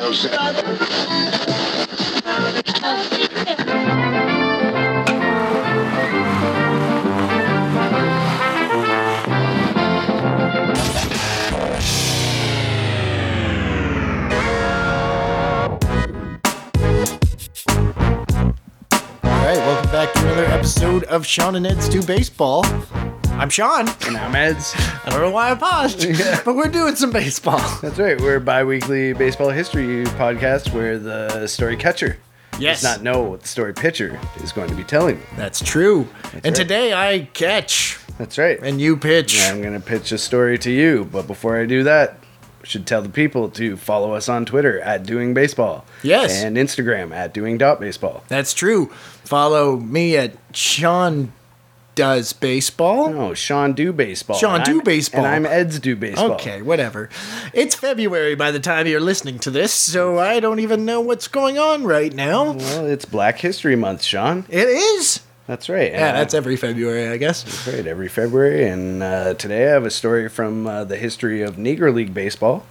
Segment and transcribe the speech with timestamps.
[0.00, 0.08] All
[19.22, 22.64] right, welcome back to another episode of Sean and Ed's 2 Baseball.
[23.40, 23.88] I'm Sean.
[24.06, 24.74] And I'm Eds.
[24.76, 26.00] I don't know why I paused,
[26.44, 27.58] but we're doing some baseball.
[27.80, 28.20] That's right.
[28.20, 32.18] We're a bi-weekly baseball history podcast where the story catcher
[32.58, 32.82] Yes.
[32.82, 35.22] does not know what the story pitcher is going to be telling you.
[35.38, 36.06] That's true.
[36.34, 36.54] and right.
[36.54, 38.60] today I catch That's right.
[38.62, 39.40] and you pitch.
[39.40, 42.18] I'm going to pitch a story to you, but before I do that,
[42.62, 45.86] I should tell the people to follow us on Twitter at Doing Baseball.
[46.02, 46.42] Yes.
[46.42, 48.22] And Instagram at Doing Dot Baseball.
[48.28, 48.88] That's true.
[49.24, 51.32] Follow me at Sean
[52.00, 53.10] Does Baseball.
[53.10, 54.38] No, Sean Do Baseball.
[54.38, 55.22] Sean Do Baseball.
[55.22, 56.32] And I'm Ed's Do Baseball.
[56.32, 57.10] Okay, whatever.
[57.52, 61.28] It's February by the time you're listening to this, so I don't even know what's
[61.28, 62.52] going on right now.
[62.52, 64.46] Well, it's Black History Month, Sean.
[64.48, 65.20] It is.
[65.46, 65.92] That's right.
[65.92, 67.68] Yeah, And, that's uh, every February, I guess.
[67.68, 68.66] Right, every February.
[68.66, 72.64] And uh, today I have a story from uh, the history of Negro League Baseball.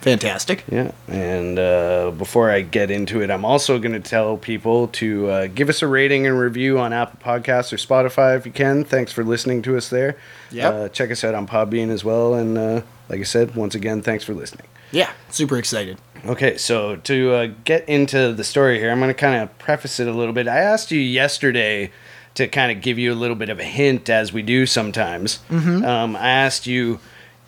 [0.00, 0.64] Fantastic.
[0.70, 5.28] Yeah, and uh, before I get into it, I'm also going to tell people to
[5.28, 8.84] uh, give us a rating and review on Apple Podcasts or Spotify if you can.
[8.84, 10.16] Thanks for listening to us there.
[10.50, 10.74] Yep.
[10.74, 12.34] Uh, check us out on Podbean as well.
[12.34, 14.68] And uh, like I said, once again, thanks for listening.
[14.92, 15.98] Yeah, super excited.
[16.24, 20.00] Okay, so to uh, get into the story here, I'm going to kind of preface
[20.00, 20.48] it a little bit.
[20.48, 21.92] I asked you yesterday
[22.34, 25.40] to kind of give you a little bit of a hint, as we do sometimes.
[25.50, 27.00] Um, I asked you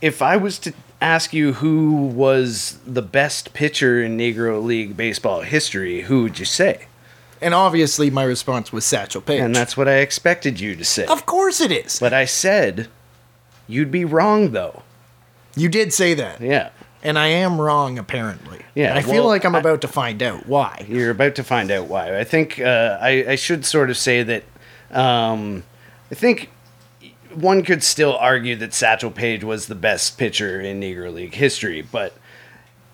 [0.03, 5.41] if I was to ask you who was the best pitcher in Negro League baseball
[5.43, 6.87] history, who would you say?
[7.41, 9.41] And obviously, my response was Satchel Paige.
[9.41, 11.07] And that's what I expected you to say.
[11.07, 11.99] of course it is.
[11.99, 12.89] But I said
[13.67, 14.83] you'd be wrong, though.
[15.57, 16.69] You did say that, Yeah.
[17.03, 18.61] and I am wrong apparently.
[18.75, 20.85] Yeah, And I feel well, like I'm I- about to find out why.
[20.89, 22.19] You're about to find out why.
[22.19, 24.45] I think uh, I, I should sort of say that
[24.93, 25.65] um,
[26.11, 26.51] I think
[27.35, 31.83] one could still argue that Satchel Paige was the best pitcher in Negro League history,
[31.83, 32.15] but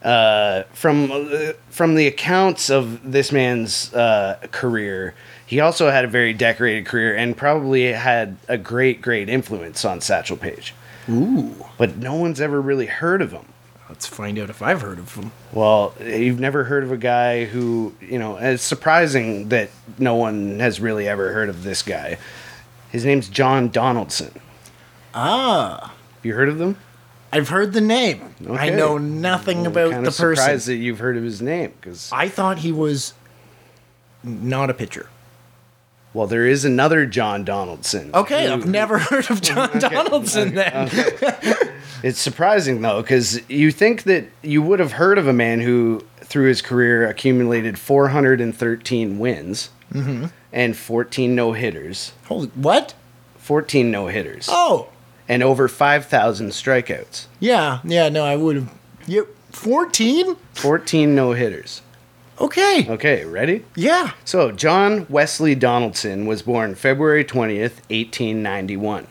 [0.03, 5.15] uh, from uh, from the accounts of this man's uh, career,
[5.47, 10.01] he also had a very decorated career and probably had a great, great influence on
[10.01, 10.75] Satchel Paige.
[11.09, 13.47] Ooh, But no one's ever really heard of him.
[13.89, 15.31] let's find out if I've heard of him.
[15.53, 20.59] Well, you've never heard of a guy who, you know, it's surprising that no one
[20.59, 22.19] has really ever heard of this guy.
[22.91, 24.33] His name's John Donaldson.
[25.15, 26.77] Ah, Have you heard of them?
[27.33, 28.35] I've heard the name.
[28.51, 30.75] I know nothing about kind the of surprised person.
[30.75, 33.13] that you've heard of his name because I thought he was
[34.23, 35.09] not a pitcher.
[36.15, 38.11] well, there is another John Donaldson.
[38.15, 40.89] Okay, who- I've never heard of John Donaldson then.
[42.03, 46.05] It's surprising though because you think that you would have heard of a man who,
[46.21, 50.27] through his career, accumulated 413 wins Mm-hmm.
[50.57, 52.13] And 14 no hitters.
[52.27, 52.95] Holy, what?
[53.39, 54.49] 14 no hitters.
[54.51, 54.89] Oh,
[55.29, 57.27] and over 5,000 strikeouts.
[57.41, 58.09] yeah, yeah.
[58.09, 58.73] No, I would have.
[59.07, 60.37] You fourteen?
[60.55, 61.83] 14 no hitters.
[62.41, 62.87] Okay.
[62.89, 63.65] Okay, ready?
[63.75, 64.13] Yeah.
[64.25, 69.07] So, John Wesley Donaldson was born February 20th, 1891.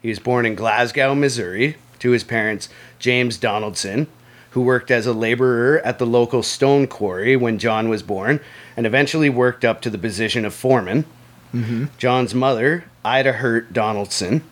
[0.00, 2.68] He was born in Glasgow, Missouri, to his parents,
[2.98, 4.06] James Donaldson,
[4.50, 8.40] who worked as a laborer at the local stone quarry when John was born,
[8.78, 11.04] and eventually worked up to the position of foreman.
[11.52, 11.86] Mm-hmm.
[11.98, 14.44] John's mother, Ida Hurt Donaldson,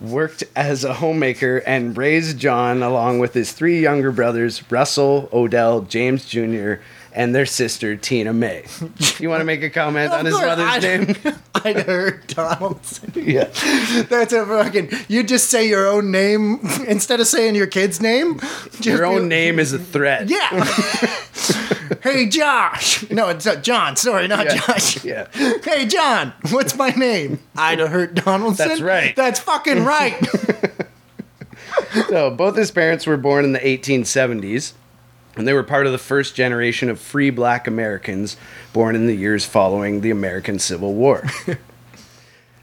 [0.00, 5.80] worked as a homemaker and raised John along with his three younger brothers, Russell, Odell,
[5.80, 6.74] James Jr.,
[7.12, 8.66] and their sister, Tina May.
[9.18, 11.16] You want to make a comment on his Of course, mother's I- name?
[11.64, 13.10] I'd heard Donaldson.
[13.16, 13.44] yeah.
[14.08, 14.90] That's a fucking.
[15.08, 18.38] You just say your own name instead of saying your kid's name.
[18.82, 20.28] Your own name is a threat.
[20.28, 20.50] Yeah.
[22.02, 23.08] Hey, Josh.
[23.10, 23.96] No, it's uh, John.
[23.96, 24.56] Sorry, not Yeah.
[24.56, 25.04] Josh.
[25.04, 25.26] Yeah.
[25.62, 26.32] Hey, John.
[26.50, 27.38] What's my name?
[27.56, 28.68] Ida Hurt Donaldson.
[28.68, 29.14] That's right.
[29.16, 30.14] That's fucking right.
[32.08, 34.72] So, both his parents were born in the 1870s,
[35.36, 38.36] and they were part of the first generation of free black Americans
[38.72, 41.22] born in the years following the American Civil War.
[41.46, 41.54] I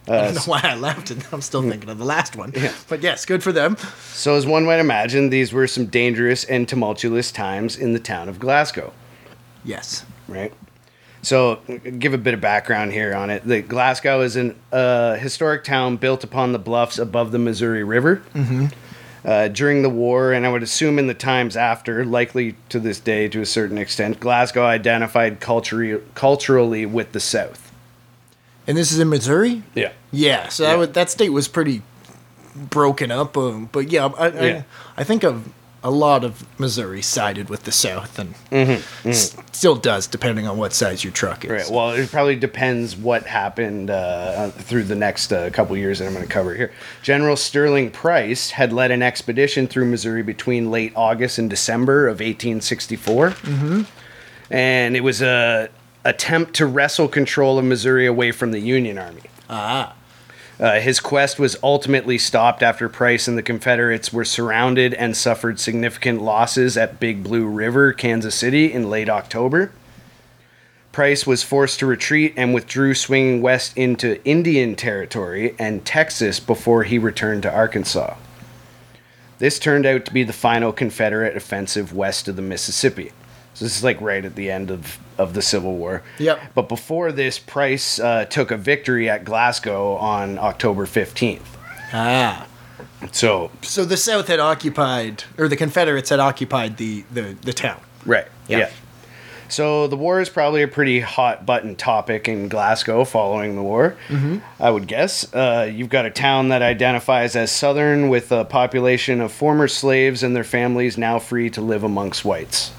[0.07, 2.51] don't know why I laughed, and I'm still thinking of the last one.
[2.55, 2.73] Yeah.
[2.89, 3.77] But yes, good for them.
[4.11, 8.29] So, as one might imagine, these were some dangerous and tumultuous times in the town
[8.29, 8.93] of Glasgow,
[9.63, 10.05] Yes.
[10.27, 10.53] right?
[11.21, 11.61] So,
[11.99, 13.47] give a bit of background here on it.
[13.47, 18.21] The Glasgow is a uh, historic town built upon the bluffs above the Missouri River.
[18.33, 18.65] Mm-hmm.
[19.25, 22.99] Uh, during the war, and I would assume in the times after, likely to this
[22.99, 27.71] day to a certain extent, Glasgow identified culturally, culturally with the South.
[28.67, 29.63] And this is in Missouri.
[29.75, 29.93] Yeah.
[30.11, 30.49] Yeah.
[30.49, 30.69] So Yeah.
[30.69, 31.83] That, would, that state was pretty
[32.53, 33.37] broken up.
[33.37, 34.63] Um, but yeah, I, Yeah.
[34.97, 35.47] I, I think of
[35.83, 38.33] a lot of Missouri sided with the South, and
[39.03, 41.51] s- still does, depending on what size your truck is.
[41.51, 41.69] Right.
[41.69, 46.13] Well, it probably depends what happened uh, through the next uh, couple years that I'm
[46.13, 46.71] going to cover here.
[47.01, 52.19] General Sterling Price had led an expedition through Missouri between late August and December of
[52.19, 53.81] 1864, mm-hmm.
[54.49, 55.69] and it was a
[56.05, 59.21] attempt to wrestle control of Missouri away from the Union Army.
[59.49, 59.95] Ah,
[60.63, 65.59] Uh, his quest was ultimately stopped after Price and the Confederates were surrounded and suffered
[65.59, 69.73] significant losses at Big Blue River, Kansas City, in late October.
[70.93, 76.83] Price was forced to retreat and withdrew, swinging west into Indian Territory and Texas before
[76.83, 78.15] he returned to Arkansas.
[79.39, 83.11] This turned out to be the final Confederate offensive west of the Mississippi.
[83.53, 86.01] So this is like right at the end of, of the Civil War.
[86.19, 86.39] Yep.
[86.55, 91.41] But before this, Price uh, took a victory at Glasgow on October 15th.
[91.93, 92.47] ah.
[93.11, 97.79] So, So the South had occupied, or the Confederates had occupied the the, the town.
[98.05, 98.27] right.
[98.47, 98.57] Yeah.
[98.59, 98.69] Yeah.
[99.49, 103.95] So the war is probably a pretty hot button topic in Glasgow following the war,
[104.59, 105.31] I would guess.
[105.31, 110.23] Uh, you've got a town that identifies as Southern with a population of former slaves
[110.23, 112.71] and their families now free to live amongst whites.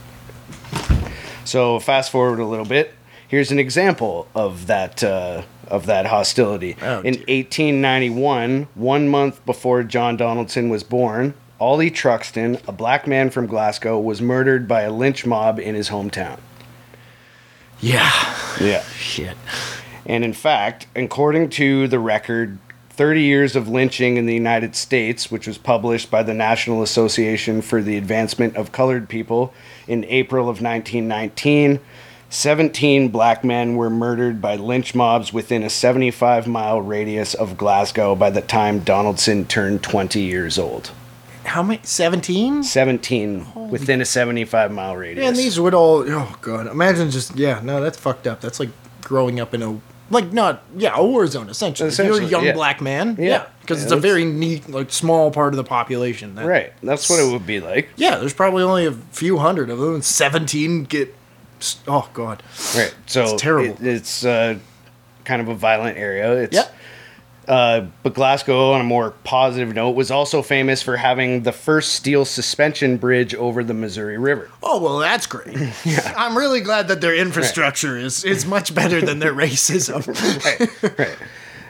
[1.45, 2.95] So fast forward a little bit.
[3.29, 6.77] Here's an example of that uh, of that hostility.
[6.83, 7.25] Oh, In dear.
[7.27, 13.99] 1891, one month before John Donaldson was born, Ollie Truxton, a black man from Glasgow,
[13.99, 16.39] was murdered by a lynch mob in his hometown.
[17.81, 18.11] Yeah.
[18.61, 18.83] Yeah.
[18.97, 19.37] Shit.
[20.07, 22.59] And in fact, according to the record,
[22.91, 27.61] 30 Years of Lynching in the United States, which was published by the National Association
[27.63, 29.53] for the Advancement of Colored People
[29.87, 31.81] in April of 1919,
[32.31, 38.15] 17 black men were murdered by lynch mobs within a 75 mile radius of Glasgow
[38.17, 40.91] by the time Donaldson turned 20 years old.
[41.45, 41.81] How many?
[41.85, 42.63] Seventeen.
[42.63, 45.27] 17 within a 75 mile radius.
[45.27, 46.05] And these would all.
[46.11, 46.67] Oh god.
[46.67, 47.37] Imagine just.
[47.37, 47.61] Yeah.
[47.63, 48.41] No, that's fucked up.
[48.41, 48.71] That's like
[49.03, 49.81] growing up in a.
[50.15, 51.89] Like not yeah a war zone essentially.
[51.91, 52.53] If You're a young yeah.
[52.53, 53.17] black man.
[53.19, 53.47] Yeah.
[53.61, 56.35] Because Yeah, it's a very neat like small part of the population.
[56.37, 56.73] That, Right.
[56.83, 57.89] That's what it would be like.
[57.97, 58.17] Yeah.
[58.19, 59.95] There's probably only a few hundred of them.
[59.95, 61.15] and Seventeen get.
[61.89, 62.43] Oh god.
[62.77, 62.95] Right.
[63.07, 63.75] So It's terrible.
[63.81, 64.59] it- it's uh,
[65.25, 66.33] kind of a violent area.
[66.43, 66.75] It's, Yep.
[67.49, 71.93] Uh, but Glasgow, on a more positive note, was also famous for having the first
[71.93, 74.51] steel suspension bridge over the Missouri River.
[74.63, 75.57] Oh well, that's great.
[75.85, 76.15] yeah.
[76.17, 80.05] I'm really glad that their infrastructure is is much better than their racism.
[80.45, 80.99] Right.
[80.99, 81.17] right.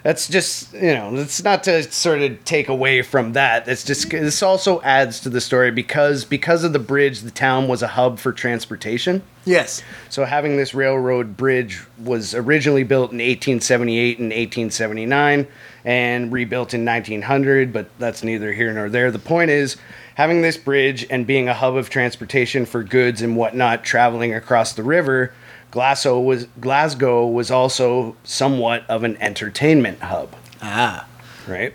[0.03, 3.65] That's just you know, it's not to sort of take away from that.
[3.65, 7.69] That's just this also adds to the story because because of the bridge, the town
[7.69, 9.23] was a hub for transportation.
[9.44, 9.82] Yes.
[10.11, 15.46] So having this railroad bridge was originally built in 1878 and 1879
[15.85, 19.11] and rebuilt in 1900, but that's neither here nor there.
[19.11, 19.76] The point is
[20.14, 24.73] having this bridge and being a hub of transportation for goods and whatnot traveling across
[24.73, 25.32] the river,
[25.70, 31.06] Glasgow was Glasgow was also somewhat of an entertainment hub Ah.
[31.49, 31.75] right?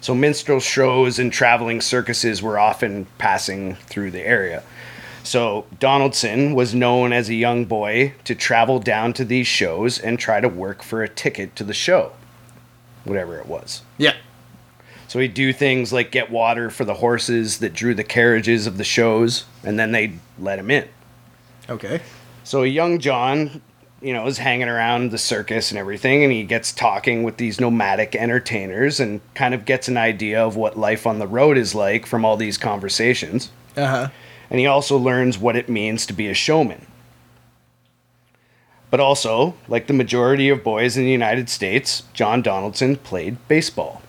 [0.00, 4.62] So minstrel shows and traveling circuses were often passing through the area.
[5.26, 10.20] So Donaldson was known as a young boy to travel down to these shows and
[10.20, 12.12] try to work for a ticket to the show,
[13.02, 13.82] whatever it was.
[13.98, 14.14] Yeah.
[15.08, 18.78] So he'd do things like get water for the horses that drew the carriages of
[18.78, 20.88] the shows, and then they'd let him in.
[21.68, 22.00] Okay.
[22.44, 23.60] So young John,
[24.00, 27.60] you know, is hanging around the circus and everything, and he gets talking with these
[27.60, 31.74] nomadic entertainers and kind of gets an idea of what life on the road is
[31.74, 33.50] like from all these conversations.
[33.76, 34.08] Uh huh.
[34.50, 36.86] And he also learns what it means to be a showman.
[38.90, 44.02] But also, like the majority of boys in the United States, John Donaldson played baseball.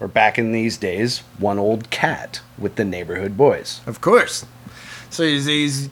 [0.00, 3.80] Or back in these days, one old cat with the neighborhood boys.
[3.86, 4.44] Of course.
[5.10, 5.90] So he's he's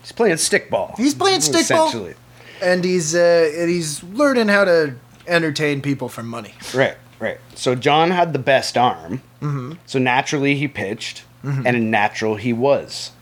[0.00, 0.96] He's playing stickball.
[0.96, 1.88] He's playing stickball?
[1.88, 2.14] Essentially.
[2.62, 4.94] and he's uh and he's learning how to
[5.26, 6.54] entertain people for money.
[6.74, 7.38] Right, right.
[7.54, 9.22] So John had the best arm.
[9.40, 9.74] Mm-hmm.
[9.86, 13.12] So naturally he pitched, and a natural he was.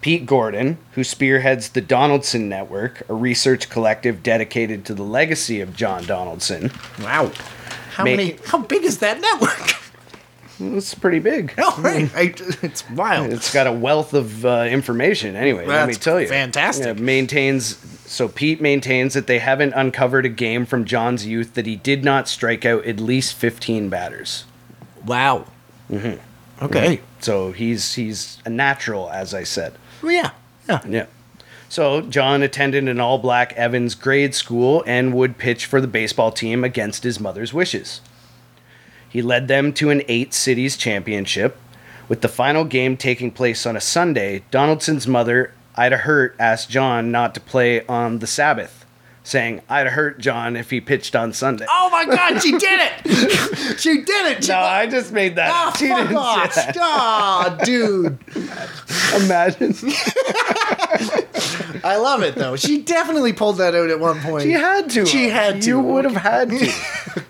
[0.00, 5.76] Pete Gordon, who spearheads the Donaldson Network, a research collective dedicated to the legacy of
[5.76, 6.70] John Donaldson.
[7.00, 7.32] Wow.
[7.92, 8.36] How Ma- many?
[8.46, 9.76] How big is that network?
[10.62, 11.54] It's pretty big.
[11.58, 12.10] Oh, right.
[12.14, 13.32] I, it's wild.
[13.32, 15.36] It's got a wealth of uh, information.
[15.36, 16.86] Anyway, let me tell you, fantastic.
[16.86, 17.76] Yeah, maintains
[18.10, 22.04] so Pete maintains that they haven't uncovered a game from John's youth that he did
[22.04, 24.44] not strike out at least fifteen batters.
[25.04, 25.46] Wow.
[25.90, 26.64] Mm-hmm.
[26.64, 27.00] Okay.
[27.20, 29.74] So he's he's a natural, as I said.
[30.02, 30.30] Yeah.
[30.68, 30.80] Yeah.
[30.88, 31.06] Yeah.
[31.68, 36.32] So John attended an all black Evans grade school and would pitch for the baseball
[36.32, 38.00] team against his mother's wishes.
[39.08, 41.56] He led them to an eight cities championship,
[42.08, 47.12] With the final game taking place on a Sunday, Donaldson's mother, Ida Hurt, asked John
[47.12, 48.79] not to play on the Sabbath,
[49.22, 51.66] saying, I'd hurt John if he pitched on Sunday.
[51.68, 53.78] Oh my God, she did it!
[53.78, 54.44] she did it!
[54.44, 55.50] She no, I just made that.
[55.52, 55.74] Ah.
[55.78, 56.52] She fuck didn't off!
[56.52, 56.76] say that.
[56.80, 58.18] Ah, dude.
[59.24, 59.74] Imagine.
[61.82, 62.56] I love it though.
[62.56, 64.42] She definitely pulled that out at one point.
[64.44, 65.06] She had to.
[65.06, 65.68] She had to.
[65.68, 66.72] You would have had to.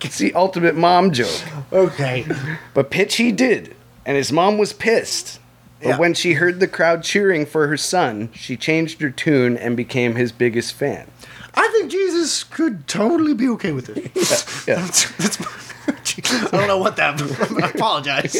[0.02, 1.40] It's the ultimate mom joke.
[1.73, 2.26] Okay.
[2.75, 5.38] But pitch he did, and his mom was pissed.
[5.80, 5.99] But Yeah.
[5.99, 10.14] when she heard the crowd cheering for her son, she changed her tune and became
[10.16, 11.06] his biggest fan.
[11.54, 14.11] I think Jesus could totally be okay with it.
[14.69, 14.75] Yeah.
[14.83, 15.40] That's, that's,
[16.52, 17.21] I don't know what that.
[17.62, 18.37] I apologize.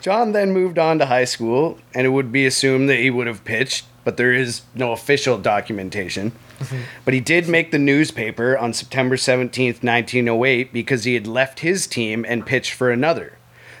[0.00, 3.26] John then moved on to high school, and it would be assumed that he would
[3.26, 6.32] have pitched, but there is no official documentation.
[6.58, 6.82] Mm-hmm.
[7.04, 11.86] But he did make the newspaper on September 17th, 1908, because he had left his
[11.86, 13.38] team and pitched for another.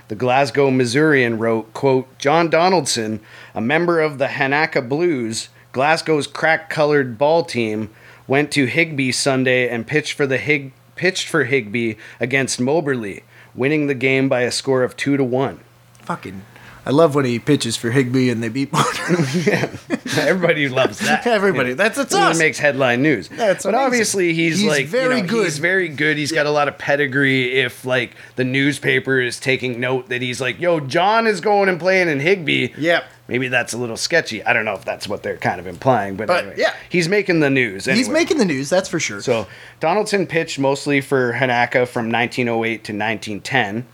[0.08, 3.20] The Glasgow Missourian wrote, quote, John Donaldson,
[3.54, 7.90] a member of the Hanaka Blues, Glasgow's crack-colored ball team,
[8.26, 13.22] went to Higbee Sunday and pitched for the Hig- pitched for Higbee against Moberly,
[13.54, 15.60] winning the game by a score of 2 to 1.
[16.02, 16.42] Fucking.
[16.84, 19.02] I love when he pitches for Higbee and they beat Motor.
[20.18, 21.24] Everybody loves that.
[21.26, 21.74] Everybody.
[21.74, 22.38] That's- that's It us.
[22.38, 23.28] makes headline news.
[23.28, 23.84] That's but amazing.
[23.86, 25.44] obviously he's, He's like very you know, good.
[25.44, 26.16] He's very good.
[26.16, 27.52] He's got a lot of pedigree.
[27.60, 31.78] If like the newspaper is taking note that he's like, yo, John is going and
[31.78, 32.70] playing in Higbee.
[32.76, 33.04] Yep.
[33.32, 34.44] Maybe that's a little sketchy.
[34.44, 36.74] I don't know if that's what they're kind of implying, but, But, anyway, yeah.
[36.90, 37.86] he's making the news.
[37.86, 39.22] He's making the news, that's for sure.
[39.22, 39.46] So
[39.80, 43.86] Donaldson pitched mostly for Hanaka from 1908 to 1910,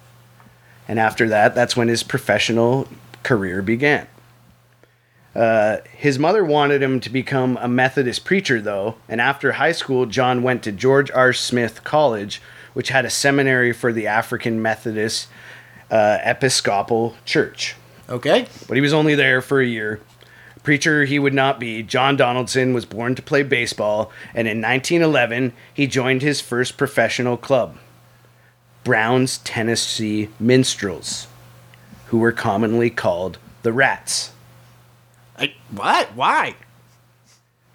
[0.88, 2.88] and after that, that's when his professional
[3.22, 4.08] career began.
[5.36, 10.06] Uh, his mother wanted him to become a Methodist preacher, though, and after high school,
[10.06, 11.32] John went to George R.
[11.32, 12.42] Smith College,
[12.74, 15.28] which had a seminary for the African Methodist
[15.92, 17.76] uh, Episcopal Church
[18.08, 18.46] okay.
[18.66, 20.00] but he was only there for a year.
[20.62, 21.82] Preacher he would not be.
[21.82, 27.36] John Donaldson was born to play baseball, and in 1911 he joined his first professional
[27.36, 27.78] club,
[28.84, 31.26] Brown's Tennessee Minstrels,
[32.06, 34.32] who were commonly called the Rats.
[35.38, 36.14] I, what?
[36.14, 36.54] Why?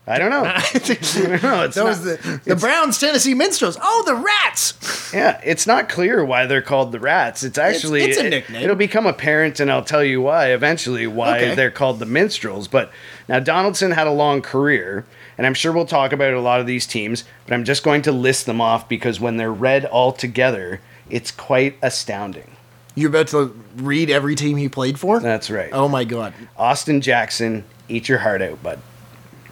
[0.05, 0.43] I don't know.
[0.45, 1.63] I don't know.
[1.63, 3.77] It's Those not- the, the Browns Tennessee Minstrels.
[3.81, 5.11] Oh, the Rats.
[5.13, 7.41] Yeah, it's not clear why they're called the Rats.
[7.43, 8.63] It's actually it's a it- nickname.
[8.63, 11.55] It'll become apparent, and I'll tell you why eventually why Okay.
[11.55, 12.67] they're called the Minstrels.
[12.67, 12.91] But
[13.29, 15.05] now Donaldson had a long career,
[15.37, 17.23] and I'm sure we'll talk about a lot of these teams.
[17.45, 21.31] But I'm just going to list them off because when they're read all together, it's
[21.31, 22.57] quite astounding.
[22.95, 25.19] You're about to read every team he played for?
[25.21, 25.69] That's right.
[25.71, 26.33] Oh my god.
[26.57, 28.79] Austin Jackson, eat your heart out, bud.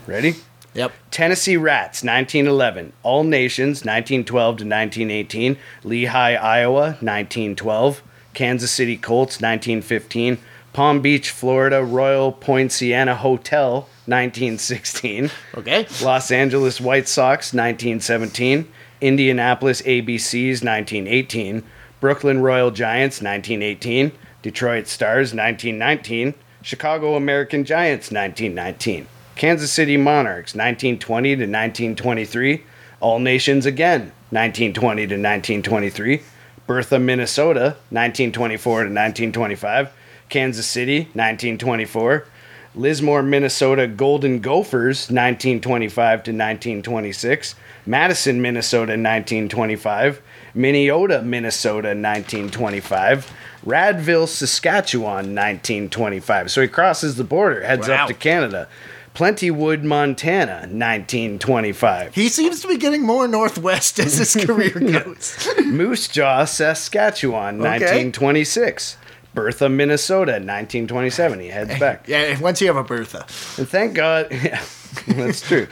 [0.08, 0.36] Ready?
[0.74, 0.94] Yep.
[1.12, 2.94] Tennessee Rats, 1911.
[3.04, 5.58] All Nations, 1912 to 1918.
[5.84, 8.02] Lehigh, Iowa, 1912.
[8.34, 10.38] Kansas City Colts, 1915.
[10.74, 15.30] Palm Beach, Florida, Royal Poinciana Hotel, 1916.
[15.58, 15.86] Okay.
[16.02, 18.72] Los Angeles White Sox, 1917.
[19.02, 21.64] Indianapolis ABCs, 1918.
[22.00, 24.14] Brooklyn Royal Giants, 1918.
[24.42, 26.34] Detroit Stars, 1919.
[26.62, 29.08] Chicago American Giants, 1919.
[29.42, 32.64] Kansas City Monarchs, 1920 to 1923.
[33.00, 36.22] All Nations again, 1920 to 1923.
[36.68, 39.90] Bertha, Minnesota, 1924 to 1925.
[40.30, 42.28] Kansas City, 1924.
[42.76, 47.56] Lismore, Minnesota Golden Gophers, 1925 to 1926.
[47.88, 50.22] Madison, Minnesota, 1925.
[50.56, 53.34] Minneota, Minnesota, 1925.
[53.66, 56.52] Radville, Saskatchewan, 1925.
[56.52, 58.04] So he crosses the border, heads Wow.
[58.04, 58.68] up to Canada.
[59.14, 62.16] Plentywood, Montana, 1925.
[62.16, 64.72] He seems to be getting more northwest as his career
[65.04, 65.48] goes.
[65.66, 68.98] Moose Jaw, Saskatchewan, 1926.
[69.34, 71.40] Bertha, Minnesota, 1927.
[71.40, 72.04] He heads back.
[72.08, 73.26] yeah, once you have a Bertha.
[73.58, 74.64] And thank God, yeah,
[75.08, 75.68] that's true.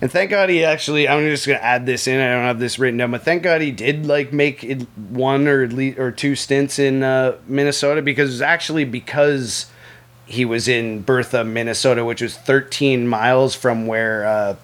[0.00, 1.08] And thank God he actually.
[1.08, 2.20] I'm just gonna add this in.
[2.20, 5.48] I don't have this written down, but thank God he did like make it one
[5.48, 9.66] or at least or two stints in uh, Minnesota because it was actually because
[10.28, 14.56] he was in Bertha, Minnesota, which was 13 miles from where uh,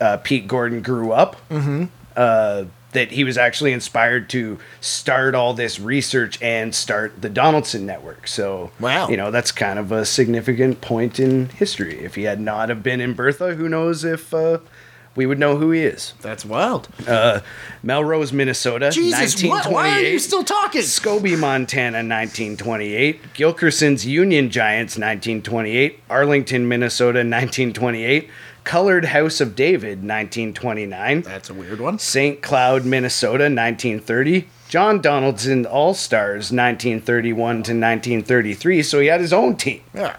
[0.00, 1.36] uh, Pete Gordon grew up.
[1.50, 1.84] Mm-hmm.
[2.16, 7.86] Uh, that he was actually inspired to start all this research and start the Donaldson
[7.86, 8.28] Network.
[8.28, 9.08] So, Wow.
[9.08, 12.00] you know, that's kind of a significant point in history.
[12.04, 14.58] If he had not have been in Bertha, who knows if uh,
[15.14, 16.14] we would know who he is.
[16.22, 16.88] That's wild.
[17.06, 17.40] Uh,
[17.82, 19.66] Melrose, Minnesota, Jesus, what?
[19.66, 20.18] Why are you 1928.
[20.18, 20.80] still talking?
[20.80, 23.34] Scobey, Montana, 1928.
[23.34, 26.00] Gilkerson's Union Giants, 1928.
[26.08, 28.30] Arlington, Minnesota, 1928.
[28.64, 31.22] Colored House of David, 1929.
[31.22, 31.98] That's a weird one.
[31.98, 32.40] St.
[32.40, 34.48] Cloud, Minnesota, 1930.
[34.68, 38.82] John Donaldson All Stars, 1931 to 1933.
[38.82, 39.82] So he had his own team.
[39.92, 40.16] Yeah.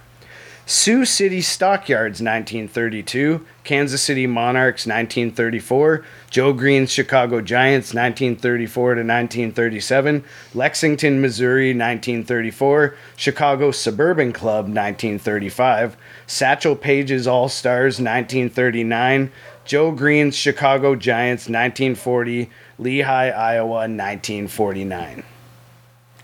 [0.65, 3.46] Sioux City Stockyards, 1932.
[3.65, 6.05] Kansas City Monarchs, 1934.
[6.29, 10.24] Joe Green's Chicago Giants, 1934 to 1937.
[10.53, 12.96] Lexington, Missouri, 1934.
[13.17, 15.98] Chicago Suburban Club, 1935.
[16.27, 19.32] Satchel Paige's All Stars, 1939.
[19.65, 22.50] Joe Green's Chicago Giants, 1940.
[22.79, 25.24] Lehigh, Iowa, 1949.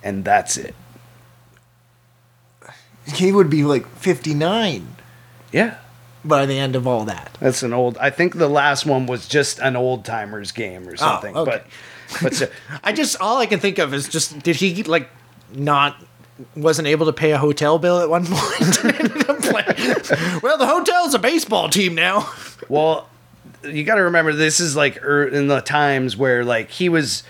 [0.02, 0.74] And that's it.
[3.14, 4.88] He would be like 59
[5.52, 5.76] Yeah.
[6.26, 7.38] by the end of all that.
[7.40, 7.98] That's an old.
[7.98, 11.36] I think the last one was just an old timers game or something.
[11.36, 11.52] okay.
[11.52, 11.66] But
[12.24, 12.48] but so,
[12.84, 15.10] I just all I can think of is just did he like
[15.54, 15.96] not
[16.56, 18.86] wasn't able to pay a hotel bill at one point?
[18.86, 22.32] Ended up playing- well, the hotel's a baseball team now.
[22.70, 23.10] well,
[23.64, 27.24] you got to remember this is like er, in the times where like he was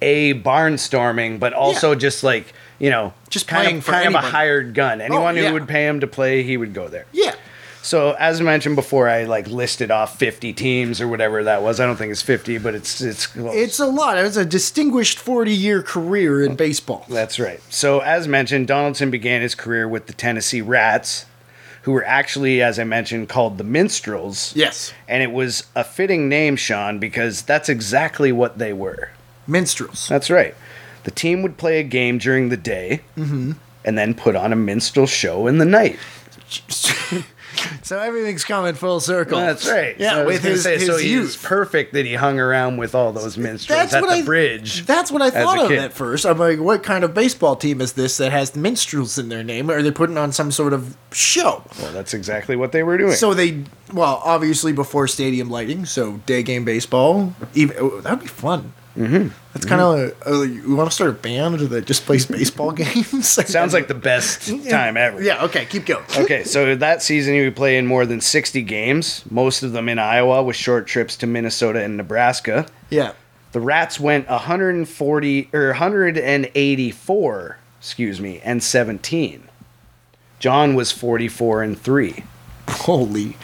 [0.00, 1.98] a barnstorming, but also Yeah.
[1.98, 5.00] just like you know Just kind playing of for kind of a hired gun.
[5.00, 5.48] Oh, anyone yeah.
[5.48, 7.06] who would pay him to play, he would go there.
[7.12, 7.34] Yeah.
[7.80, 11.78] So as I mentioned before, I like listed off fifty teams or whatever that was.
[11.78, 13.54] I don't think it's fifty, but it's it's close.
[13.54, 14.18] It's a lot.
[14.18, 17.06] It's a distinguished 40 year career in baseball.
[17.08, 17.60] That's right.
[17.70, 21.26] So, as mentioned, Donaldson began his career with the Tennessee Rats,
[21.82, 24.54] who were actually, as I mentioned, called the Minstrels.
[24.56, 24.92] Yes.
[25.08, 29.10] And it was a fitting name, Sean, because that's exactly what they were.
[29.46, 30.06] Minstrels.
[30.08, 30.54] That's right.
[31.04, 33.52] The team would play a game during the day Mm-hmm.
[33.84, 35.98] and then put on a minstrel show in the night.
[37.82, 39.38] so everything's coming full circle.
[39.38, 39.96] That's right.
[39.98, 41.42] Yeah, So with his, say, his so he's youth.
[41.42, 44.84] perfect that he hung around with all those minstrels That's at what the I bridge.
[44.86, 45.78] That's what I thought of kid.
[45.78, 46.24] at first.
[46.24, 49.70] I'm like, what kind of baseball team is this that has minstrels in their name?
[49.70, 51.62] Are they putting on some sort of show?
[51.80, 53.12] Well, that's exactly what they were doing.
[53.12, 57.34] So they, well, obviously before stadium lighting, so day game baseball.
[57.54, 58.72] Even oh, that'd be fun.
[58.96, 59.28] Mm-hmm.
[59.54, 63.26] That's kind of you want to start a band that just plays baseball games.
[63.48, 65.22] Sounds like the best time ever.
[65.22, 65.44] Yeah.
[65.44, 65.64] Okay.
[65.66, 66.04] Keep going.
[66.22, 69.88] Okay, so that season he would play in more than 60 games, most of them
[69.88, 72.66] in Iowa with short trips to Minnesota and Nebraska.
[72.90, 73.12] Yeah.
[73.52, 79.48] The Rats went 140 or 184, excuse me, and 17.
[80.38, 82.24] John was 44 and 3.
[82.68, 83.36] Holy.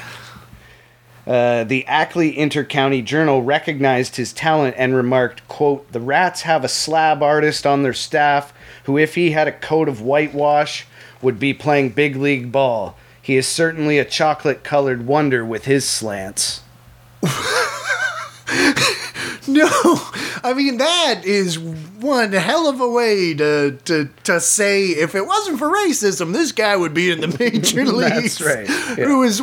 [1.29, 6.69] Uh, the Ackley Intercounty Journal recognized his talent and remarked, quote, The Rats have a
[6.69, 10.87] slab artist on their staff who, if he had a coat of whitewash,
[11.21, 12.97] would be playing big league ball.
[13.21, 16.63] He is certainly a chocolate colored wonder with his slants.
[19.49, 19.69] No,
[20.45, 25.27] I mean that is one hell of a way to to to say if it
[25.27, 28.39] wasn't for racism, this guy would be in the major leagues.
[28.39, 29.11] That's right, yeah.
[29.11, 29.41] It was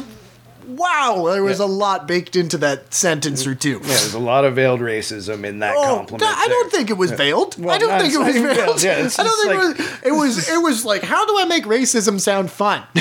[0.75, 1.29] wow.
[1.31, 1.65] There was Yeah.
[1.65, 3.79] a lot baked into that sentence or two.
[3.81, 6.23] Yeah, there's a lot of veiled racism in that Oh, compliment.
[6.35, 6.79] I don't there.
[6.79, 7.55] think it was veiled.
[7.61, 8.55] Well, I don't think it was veiled.
[8.57, 8.83] veiled.
[8.83, 9.99] Yeah, I don't think it was.
[10.03, 10.49] It was.
[10.49, 12.83] It was like, how do I make racism sound fun?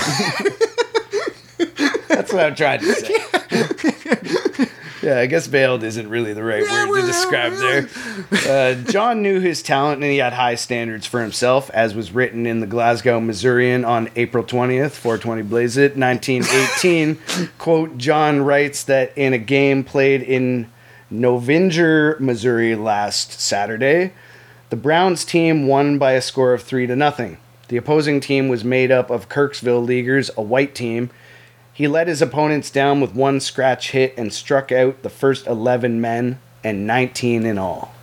[2.08, 4.66] That's what I'm trying to say.
[5.04, 7.88] yeah, I guess veiled isn't really the right word to describe there.
[8.48, 12.46] Uh, John knew his talent and he had high standards for himself, as was written
[12.46, 17.50] in the Glasgow Missourian on April 20th, 420 Blaze It, 1918.
[17.58, 20.70] Quote, John writes that in a game played in
[21.12, 24.12] Novinger, Missouri last Saturday,
[24.70, 27.36] the Browns team won by a score of 3 to nothing.
[27.68, 31.10] The opposing team was made up of Kirksville Leaguers, a white team.
[31.74, 36.00] He let his opponents down with one scratch hit and struck out the first 11
[36.00, 37.94] men and 19 in all.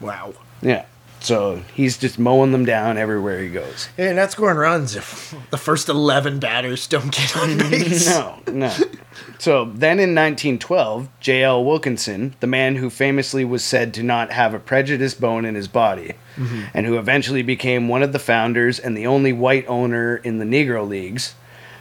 [0.00, 0.32] wow.
[0.62, 0.86] Yeah.
[1.20, 3.88] So he's just mowing them down everywhere he goes.
[3.98, 8.06] Yeah, not scoring runs if the first eleven batters don't get on base.
[8.06, 8.72] No, no.
[9.38, 11.64] So then in 1912, J.L.
[11.64, 15.66] Wilkinson, the man who famously was said to not have a prejudiced bone in his
[15.68, 16.62] body, mm-hmm.
[16.72, 20.44] and who eventually became one of the founders and the only white owner in the
[20.44, 21.34] Negro Leagues,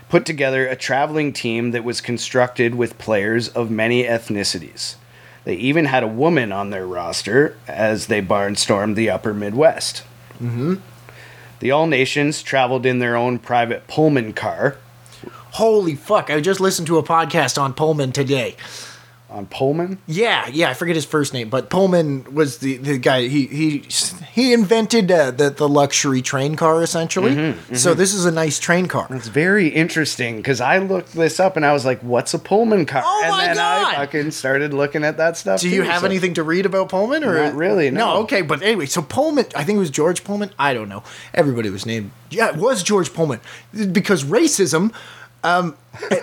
[0.10, 4.96] put together a traveling team that was constructed with players of many ethnicities.
[5.44, 10.04] They even had a woman on their roster as they barnstormed the upper Midwest.
[10.36, 10.76] Mm-hmm.
[11.60, 14.78] The All Nations traveled in their own private Pullman car.
[15.52, 16.30] Holy fuck!
[16.30, 18.56] I just listened to a podcast on Pullman today.
[19.28, 19.98] On Pullman?
[20.08, 23.28] Yeah, yeah, I forget his first name, but Pullman was the, the guy.
[23.28, 23.80] He he
[24.32, 27.32] he invented uh, the the luxury train car essentially.
[27.36, 29.08] Mm-hmm, So this is a nice train car.
[29.10, 32.86] It's very interesting because I looked this up and I was like, "What's a Pullman
[32.86, 33.94] car?" Oh and my then God!
[33.94, 35.60] I fucking started looking at that stuff.
[35.60, 38.18] Do you have so- anything to read about Pullman or Not really, no.
[38.24, 40.52] okay, but anyway, so Pullman, I think it was George Pullman.
[40.60, 41.04] I don't know.
[41.34, 42.12] Everybody was named.
[42.30, 43.42] Yeah, it was George Pullman
[43.92, 44.94] because racism
[45.46, 45.78] Um,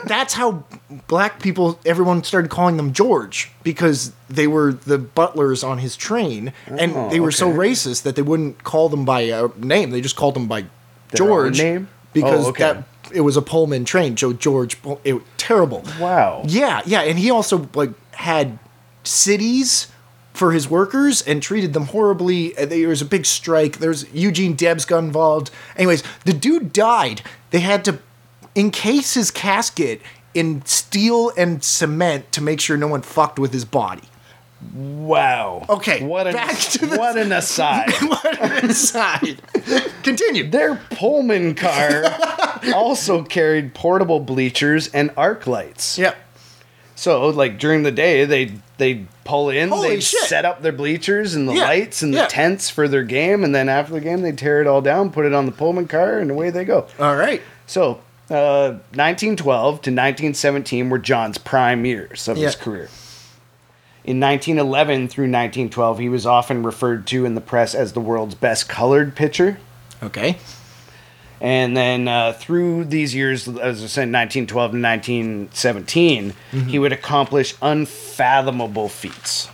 [0.05, 0.65] that's how
[1.07, 6.53] black people, everyone started calling them George because they were the butlers on his train,
[6.67, 9.91] and Oh, they were so racist that they wouldn't call them by a name.
[9.91, 10.63] They just called them by
[11.11, 11.89] Their George name?
[12.13, 12.65] because Oh, okay.
[12.65, 14.17] that it was a Pullman train.
[14.17, 15.85] Joe George, it terrible.
[16.01, 16.43] Wow.
[16.47, 18.59] Yeah, yeah, and he also like had
[19.05, 19.89] cities
[20.33, 22.51] for his workers and treated them horribly.
[22.53, 23.79] There was a big strike.
[23.79, 25.51] There's Eugene Debs got involved.
[25.77, 27.23] Anyways, the dude died.
[27.51, 27.99] They had to
[28.55, 30.01] encase his casket
[30.35, 34.03] in steel and cement to make sure no one fucked with his body.
[34.75, 35.67] Wow.
[35.69, 37.91] Okay, What an back to the- what an aside.
[38.03, 39.41] what an aside.
[40.05, 40.49] Continue.
[40.49, 42.05] Their Pullman car
[42.75, 45.99] also carried portable bleachers and arc lights.
[45.99, 46.15] Yeah.
[46.95, 50.21] So, like during the day, they they pull in, Holy they shit.
[50.29, 52.23] set up their bleachers and the Yeah, lights and yeah.
[52.23, 55.11] the tents for their game, and then after the game, they tear it all down,
[55.11, 56.87] put it on the Pullman car, and away they go.
[57.01, 57.43] All right.
[57.67, 58.01] So,
[58.33, 59.47] uh, 1912
[59.83, 62.89] to 1917 were John's prime years of his career.
[64.05, 68.35] In 1911 through 1912, he was often referred to in the press as the world's
[68.35, 69.59] best colored pitcher.
[70.03, 70.39] Okay.
[71.41, 76.35] And then uh, through these years, as I said, 1912 to 1917,
[76.69, 79.49] he would accomplish unfathomable feats.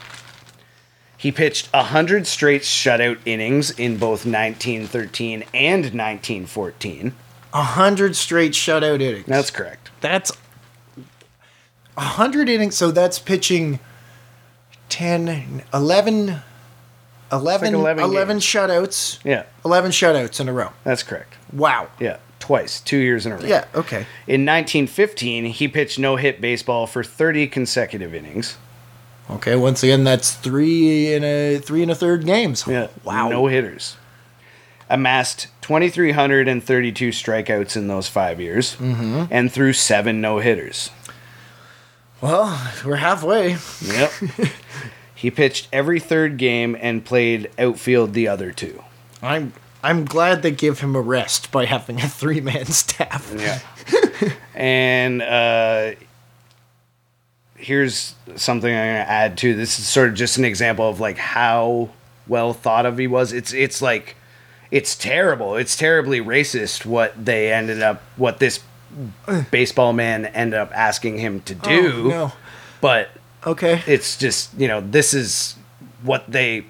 [1.16, 7.12] He pitched 100 straight shutout innings in both 1913 and 1914.
[7.52, 9.26] A hundred straight shutout innings.
[9.26, 9.90] That's correct.
[10.00, 10.32] That's
[11.96, 12.76] a hundred innings.
[12.76, 13.78] So that's pitching
[14.88, 16.40] 10, 11,
[17.32, 19.18] 11, 11 11 shutouts.
[19.24, 20.70] Yeah, 11 shutouts in a row.
[20.84, 21.34] that's correct.
[21.52, 21.88] Wow.
[21.98, 23.44] Yeah, twice, two years in a row.
[23.44, 24.06] Yeah, okay.
[24.26, 28.56] In 1915, he pitched no hit baseball for 30 consecutive innings.
[29.30, 32.64] Okay, once again, that's three in a three and a third games.
[32.66, 32.88] Yeah.
[33.04, 33.28] Wow.
[33.28, 33.96] No hitters.
[34.90, 39.24] Amassed 2,332 strikeouts in those five years Mm-hmm.
[39.30, 40.90] and threw seven no hitters.
[42.20, 43.58] Well, we're halfway.
[43.84, 44.10] Yep.
[45.14, 48.82] he pitched every third game and played outfield the other two.
[49.22, 53.32] I'm I'm glad they give him a rest by having a three man staff.
[53.36, 53.60] Yeah.
[54.54, 55.92] and uh,
[57.56, 61.18] here's something I'm gonna add to This is sort of just an example of like
[61.18, 61.90] how
[62.26, 63.32] well thought of he was.
[63.32, 64.16] It's it's like
[64.70, 65.56] it's terrible.
[65.56, 68.60] It's terribly racist what they ended up what this
[69.50, 72.04] baseball man ended up asking him to oh, do.
[72.06, 72.32] Oh, no.
[72.80, 73.08] But
[73.46, 73.82] Okay.
[73.86, 75.54] it's just you know this is
[76.02, 76.64] what they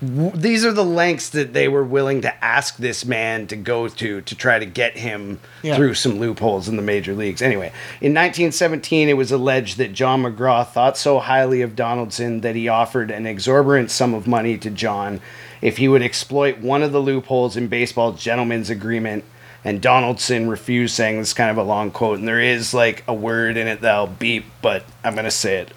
[0.00, 3.88] w- these are the lengths that they were willing to ask this man to go
[3.88, 5.76] to to try to get him Yeah.
[5.76, 7.40] through some loopholes in the major leagues.
[7.42, 7.68] Anyway,
[8.00, 12.68] in 1917, it was alleged that John McGraw thought so highly of Donaldson that he
[12.68, 15.20] offered an exorbitant sum of money to John
[15.62, 19.24] if he would exploit one of the loopholes in baseball's gentleman's agreement.
[19.64, 23.04] And Donaldson refused, saying this is kind of a long quote, and there is like
[23.06, 25.72] a word in it that'll beep, but I'm to say it.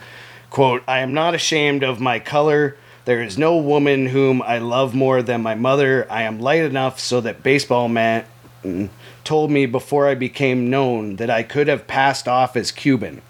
[0.49, 2.77] Quote, I am not ashamed of my color.
[3.05, 6.07] There is no woman whom I love more than my mother.
[6.09, 8.25] I am light enough so that baseball man
[8.63, 8.89] mm,
[9.23, 13.21] told me before I became known that I could have passed off as Cuban.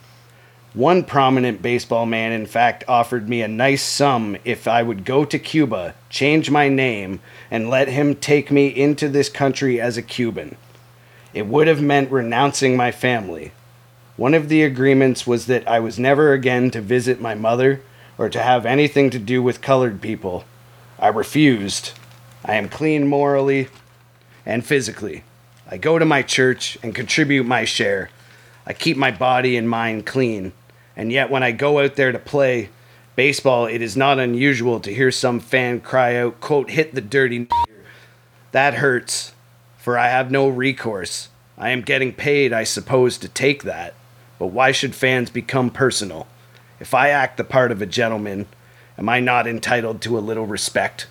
[0.75, 5.23] One prominent baseball man, in fact, offered me a nice sum if I would go
[5.23, 10.01] to Cuba, change my name, and let him take me into this country as a
[10.01, 10.57] Cuban.
[11.33, 13.53] It would have meant renouncing my family.
[14.17, 17.81] One of the agreements was that I was never again to visit my mother
[18.17, 20.43] or to have anything to do with colored people.
[20.99, 21.91] I refused.
[22.43, 23.69] I am clean morally
[24.45, 25.23] and physically.
[25.71, 28.09] I go to my church and contribute my share.
[28.67, 30.51] I keep my body and mind clean.
[30.97, 32.69] And yet, when I go out there to play
[33.15, 37.47] baseball, it is not unusual to hear some fan cry out, quote, hit the dirty.
[38.51, 39.33] That hurts,
[39.77, 41.29] for I have no recourse.
[41.57, 43.93] I am getting paid, I suppose, to take that.
[44.39, 46.27] But why should fans become personal?
[46.79, 48.47] If I act the part of a gentleman,
[48.97, 51.07] am I not entitled to a little respect?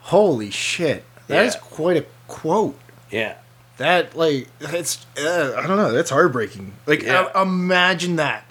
[0.00, 1.04] Holy shit.
[1.26, 1.60] That is Yeah.
[1.60, 2.78] quite a quote.
[3.10, 3.34] Yeah.
[3.76, 5.92] That like it's uh, I don't know.
[5.92, 6.72] That's heartbreaking.
[6.86, 7.28] Like Yeah.
[7.34, 8.44] uh, imagine that.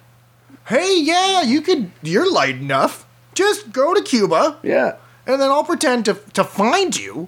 [0.68, 1.92] Hey, yeah, you could.
[2.02, 3.06] You're light enough.
[3.36, 4.96] Just go to Cuba, Yeah.
[5.26, 7.28] and then I'll pretend to to find you,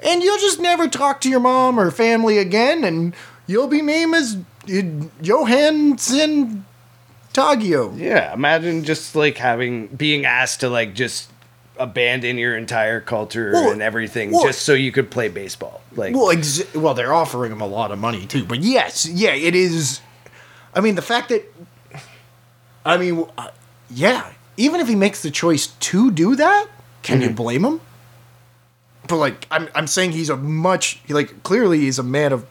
[0.00, 3.14] and you'll just never talk to your mom or family again, and
[3.46, 4.36] you'll be named as
[4.72, 4.82] uh,
[5.20, 6.64] Johansson
[7.34, 7.98] Tagio.
[7.98, 8.32] Yeah.
[8.32, 11.30] Imagine just like having, being asked to like just
[11.78, 15.80] abandon your entire culture Well, and everything well- just so you could play baseball.
[15.94, 18.44] Like, Well, ex- well, they're offering him a lot of money too.
[18.44, 20.00] But yes, yeah, it is.
[20.74, 21.44] I mean, the fact that,
[22.84, 23.48] I mean, uh,
[23.90, 26.66] yeah, even if he makes the choice to do that,
[27.02, 27.80] can you blame him?
[29.06, 32.46] But like, I'm I'm saying he's a much like clearly he's a man of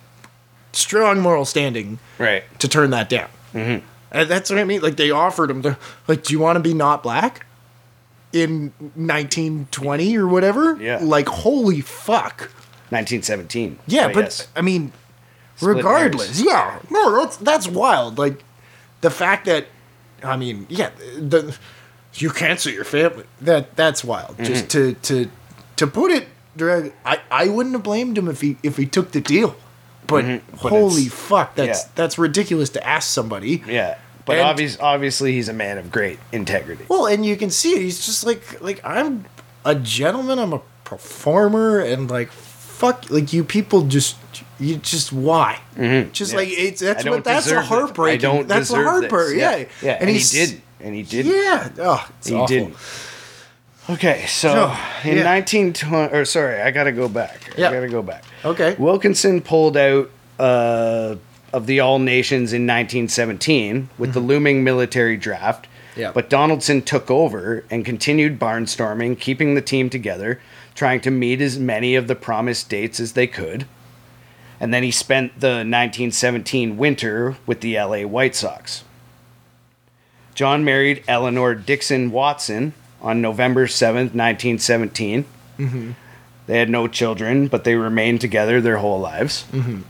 [0.71, 2.43] strong moral standing Right.
[2.59, 3.29] to turn that down.
[3.53, 3.85] Mm-hmm.
[4.11, 4.81] And that's what I mean.
[4.81, 7.45] Like they offered him to, like, do you want to be not black
[8.33, 10.77] in 1920 or whatever?
[10.79, 10.99] Yeah.
[11.01, 12.51] Like, holy fuck.
[12.89, 13.79] 1917.
[13.87, 14.47] Yeah, but yes.
[14.55, 14.93] I mean,
[15.57, 18.17] Split regardless, yeah, no, that's that's wild.
[18.17, 18.43] Like
[19.01, 19.67] the fact that,
[20.23, 21.55] I mean, yeah, the
[22.15, 23.25] you cancel your family.
[23.41, 24.33] That that's wild.
[24.37, 24.43] Mm-hmm.
[24.43, 25.29] Just to to
[25.77, 29.11] to put it direct, I I wouldn't have blamed him if he if he took
[29.11, 29.55] the deal.
[30.07, 30.57] But, Mm-hmm.
[30.63, 31.89] But holy fuck, that's yeah.
[31.95, 33.61] that's ridiculous to ask somebody.
[33.67, 33.97] Yeah.
[34.25, 36.85] But And- obvious, obviously, he's a man of great integrity.
[36.87, 37.81] Well, and you can see it.
[37.81, 39.25] He's just like like I'm
[39.65, 40.39] a gentleman.
[40.39, 44.15] I'm a performer, and like fuck, like you people just
[44.59, 45.59] you just why?
[45.75, 46.31] Just Mm-hmm.
[46.31, 46.37] Yeah.
[46.37, 47.57] like it's that's what that's it.
[47.65, 48.25] heartbreaking.
[48.29, 49.09] I don't that's hard this.
[49.09, 49.35] part.
[49.35, 51.25] Yeah, yeah, and, he he's- did, and he did.
[51.25, 52.47] Yeah, oh, it's he awful.
[52.47, 52.75] didn't.
[53.89, 54.63] Okay, so So,
[55.09, 55.23] in yeah.
[55.35, 57.53] 1920, or sorry, I gotta go back.
[57.57, 57.69] Yeah.
[57.69, 58.25] I gotta go back.
[58.43, 58.75] Okay.
[58.77, 61.15] Wilkinson pulled out uh,
[61.53, 65.67] of the All Nations in 1917 with the looming military draft.
[65.67, 65.99] Mm-hmm.
[66.01, 66.11] Yeah.
[66.13, 70.39] But Donaldson took over and continued barnstorming, keeping the team together,
[70.75, 73.65] trying to meet as many of the promised dates as they could.
[74.59, 78.83] And then he spent the 1917 winter with the LA White Sox.
[80.33, 85.25] John married Eleanor Dixon Watson on November 7th, 1917.
[85.57, 85.91] Mm-hmm.
[86.47, 89.45] They had no children, but they remained together their whole lives.
[89.51, 89.81] Mm-hmm.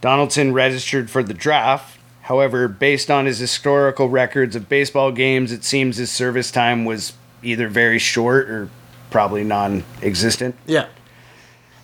[0.00, 1.98] Donaldson registered for the draft.
[2.22, 7.12] However, based on his historical records of baseball games, it seems his service time was
[7.42, 8.70] either very short or
[9.10, 10.54] probably non existent.
[10.66, 10.86] Yeah,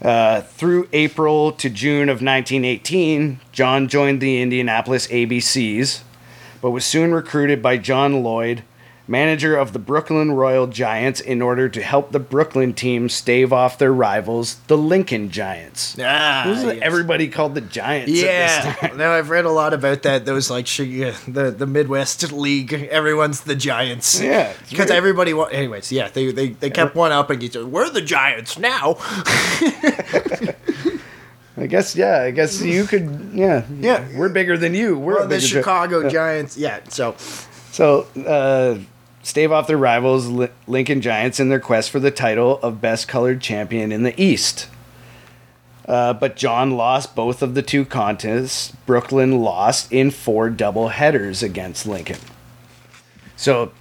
[0.03, 6.03] Uh, through April to June of 1918, John joined the Indianapolis ABCs,
[6.61, 8.65] but was soon recruited by John Lloyd,
[9.07, 13.79] manager of the Brooklyn Royal Giants, in order to help the Brooklyn team stave off
[13.79, 15.97] their rivals, the Lincoln Giants.
[16.01, 16.79] ah, yes.
[16.83, 18.11] everybody called the Giants.
[18.11, 18.97] at this Yeah, time.
[18.97, 20.25] no, I've read a lot about that.
[20.25, 22.73] Those like the the Midwest League.
[22.73, 24.21] Everyone's the Giants.
[24.21, 25.35] Yeah, because everybody.
[25.35, 27.67] Wa- anyways, yeah, they they, they kept one up and each other.
[27.67, 28.97] "We're the Giants now."
[31.57, 31.95] I guess.
[31.95, 33.31] Yeah, I guess you could.
[33.33, 34.05] Yeah, Yeah.
[34.17, 34.99] We're bigger than you.
[34.99, 36.57] We're Well, the bigger Gi- Chicago Giants.
[36.57, 37.15] Yeah, so
[37.71, 38.79] So, uh,
[39.25, 43.09] stave off their rivals, Li- Lincoln Giants, in their quest for the title of best
[43.09, 44.69] colored champion in the East.
[45.89, 48.71] Uh, but John lost both of the two contests.
[48.87, 52.21] Brooklyn lost in four double headers against Lincoln.
[53.37, 53.73] So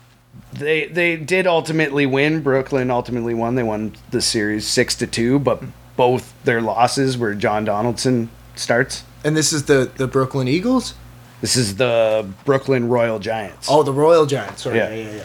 [0.51, 2.41] they they did ultimately win.
[2.41, 3.55] Brooklyn ultimately won.
[3.55, 5.63] They won the series six to two, but
[5.95, 9.03] both their losses were John Donaldson starts.
[9.23, 10.95] and this is the the Brooklyn Eagles.
[11.43, 13.67] This is the Brooklyn Royal Giants.
[13.69, 14.61] Oh, the Royal Giants.
[14.61, 14.77] Sorry.
[14.77, 14.93] Yeah.
[14.93, 15.15] Yeah, yeah,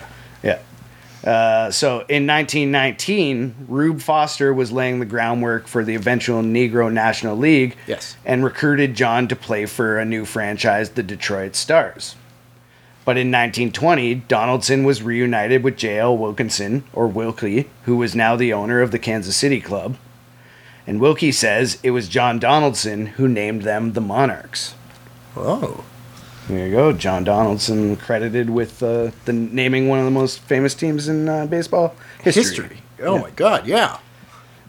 [0.42, 0.58] yeah.
[1.22, 1.30] Yeah.
[1.30, 7.36] Uh, so in 1919, Rube Foster was laying the groundwork for the eventual Negro National
[7.36, 8.16] League Yes.
[8.24, 12.16] and recruited John to play for a new franchise, the Detroit Stars.
[13.04, 16.18] But in 1920, Donaldson was reunited with J.L.
[16.18, 19.96] Wilkinson, or Wilkie, who was now the owner of the Kansas City club.
[20.84, 24.74] And Wilkie says it was John Donaldson who named them the Monarchs.
[25.36, 25.84] Oh,
[26.48, 30.74] There you go, John Donaldson credited with uh, the naming one of the most famous
[30.74, 32.42] teams in uh, baseball history.
[32.42, 32.76] history.
[33.02, 33.20] Oh Yeah.
[33.22, 33.66] my God.
[33.66, 33.98] Yeah.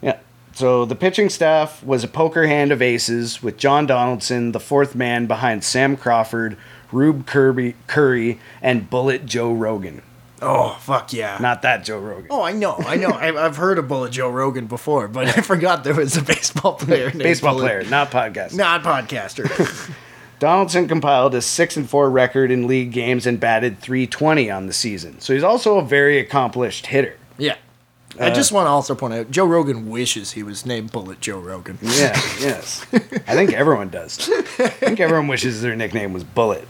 [0.02, 0.18] Yeah.
[0.52, 4.94] So the pitching staff was a poker hand of aces with John Donaldson, the fourth
[4.94, 6.58] man behind Sam Crawford,
[6.92, 10.02] Rube Kirby, Curry, and Bullet Joe Rogan.
[10.42, 11.38] Oh fuck yeah.
[11.40, 12.26] Not that Joe Rogan.
[12.30, 13.10] Oh, I know, I know.
[13.10, 16.74] I've, I've heard of Bullet Joe Rogan before, but I forgot there was a baseball
[16.74, 17.06] player.
[17.10, 18.54] named Baseball Bullet- player, not podcast.
[18.54, 19.48] not podcaster.
[20.40, 24.72] Donaldson compiled a six and four record in league games and batted 320 on the
[24.72, 25.20] season.
[25.20, 27.16] So he's also a very accomplished hitter.
[27.38, 27.56] yeah.
[28.18, 31.20] Uh, I just want to also point out Joe Rogan wishes he was named Bullet
[31.20, 31.78] Joe Rogan.
[31.80, 32.84] Yeah, yes.
[32.92, 34.28] I think everyone does.
[34.58, 36.66] I think everyone wishes their nickname was Bullet.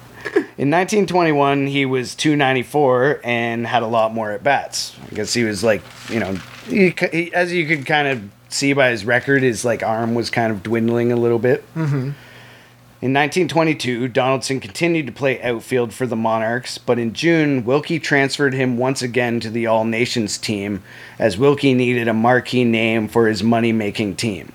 [0.59, 4.95] In 1921, he was 294 and had a lot more at bats.
[5.11, 5.81] I guess he was like,
[6.11, 6.35] you know,
[6.67, 10.29] he, he, as you could kind of see by his record, his like arm was
[10.29, 11.65] kind of dwindling a little bit.
[11.75, 12.11] Mm-hmm.
[13.03, 18.53] In 1922, Donaldson continued to play outfield for the Monarchs, but in June, Wilkie transferred
[18.53, 20.83] him once again to the All Nations team
[21.19, 24.53] as Wilkie needed a marquee name for his money making team.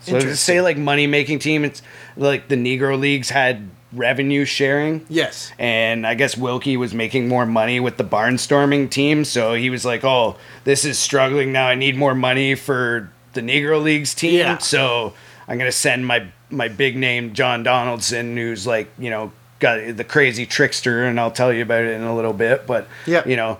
[0.00, 1.82] So to say like money making team, it's
[2.16, 5.06] like the Negro Leagues had revenue sharing.
[5.08, 5.52] Yes.
[5.58, 9.84] And I guess Wilkie was making more money with the barnstorming team, so he was
[9.84, 11.68] like, "Oh, this is struggling now.
[11.68, 14.58] I need more money for the Negro Leagues team, Yeah.
[14.58, 15.14] so
[15.48, 20.04] I'm gonna send my my big name John Donaldson, who's like, you know, got the
[20.04, 22.66] crazy trickster, and I'll tell you about it in a little bit.
[22.66, 23.22] But Yeah.
[23.26, 23.58] you know,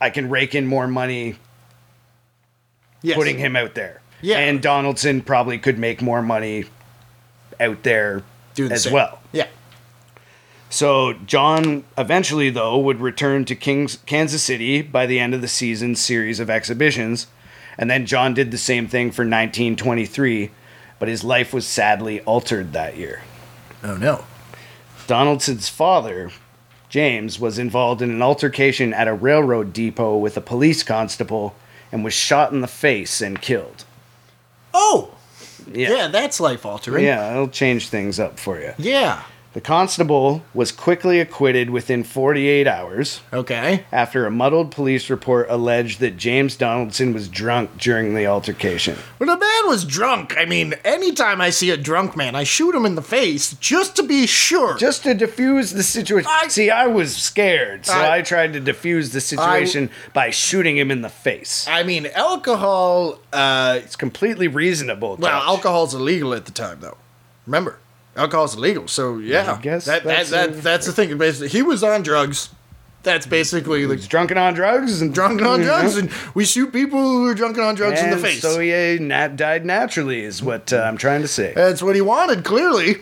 [0.00, 1.36] I can rake in more money
[3.02, 3.16] Yes.
[3.16, 4.00] putting him out there.
[4.20, 4.38] Yeah.
[4.38, 6.64] And Donaldson probably could make more money
[7.60, 8.22] out there
[8.54, 8.92] the as same.
[8.92, 9.20] well.
[9.32, 9.46] Yeah.
[10.70, 15.48] So John eventually, though, would return to Kings, Kansas City by the end of the
[15.48, 17.26] season's series of exhibitions,
[17.76, 20.50] and then John did the same thing for 1923,
[21.02, 23.22] but his life was sadly altered that year.
[23.82, 24.24] Oh no.
[25.08, 26.30] Donaldson's father,
[26.88, 31.56] James, was involved in an altercation at a railroad depot with a police constable
[31.90, 33.84] and was shot in the face and killed.
[34.72, 35.16] Oh.
[35.72, 35.90] Yeah.
[35.90, 37.04] Yeah, that's life altering.
[37.04, 38.72] Yeah, it'll change things up for you.
[38.78, 39.24] Yeah.
[39.54, 43.20] The constable was quickly acquitted within 48 hours.
[43.32, 43.84] Okay.
[43.92, 48.96] after a muddled police report alleged that James Donaldson was drunk during the altercation.
[49.18, 52.74] When a man was drunk, I mean, anytime I see a drunk man, I shoot
[52.74, 54.78] him in the face just to be sure.
[54.78, 56.30] Just to diffuse the situation.
[56.32, 60.78] I- See, I was scared, so I, I- tried to diffuse the situation by shooting
[60.78, 61.66] him in the face.
[61.68, 63.18] I mean, alcohol.
[63.32, 65.16] Uh, It's completely reasonable.
[65.18, 65.46] well, Josh.
[65.48, 66.96] alcohol's illegal at the time, though.
[67.46, 67.78] Remember,
[68.16, 68.88] alcohol's illegal.
[68.88, 71.16] So yeah, I guess that, that's that, that, that's the thing.
[71.18, 72.50] Basically, he was on drugs.
[73.02, 77.26] That's basically He's drunken on drugs and drunken on drugs, and we shoot people who
[77.26, 78.40] are drunken on drugs in the face.
[78.40, 81.52] So he nat- died naturally, is what uh, I'm trying to say.
[81.52, 82.98] That's what he wanted, clearly.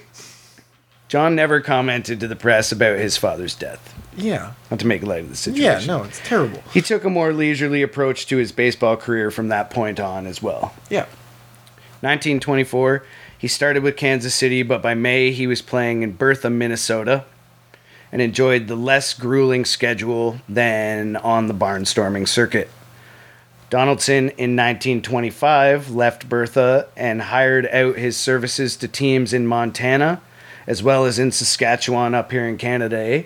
[1.08, 3.94] John never commented to the press about his father's death.
[4.16, 4.52] Yeah.
[4.70, 5.80] Not to make light of the situation.
[5.80, 5.84] Yeah.
[5.84, 6.62] No, it's terrible.
[6.72, 10.42] He took a more leisurely approach to his baseball career from that point on as
[10.42, 10.72] well.
[10.88, 11.06] Yeah.
[12.02, 13.04] 1924,
[13.40, 17.24] he started with Kansas City, but by May he was playing in Bertha, Minnesota,
[18.12, 22.70] and enjoyed the less grueling schedule than on the barnstorming circuit.
[23.70, 30.20] Donaldson in 1925 left Bertha and hired out his services to teams in Montana
[30.66, 32.98] as well as in Saskatchewan up here in Canada.
[32.98, 33.22] eh?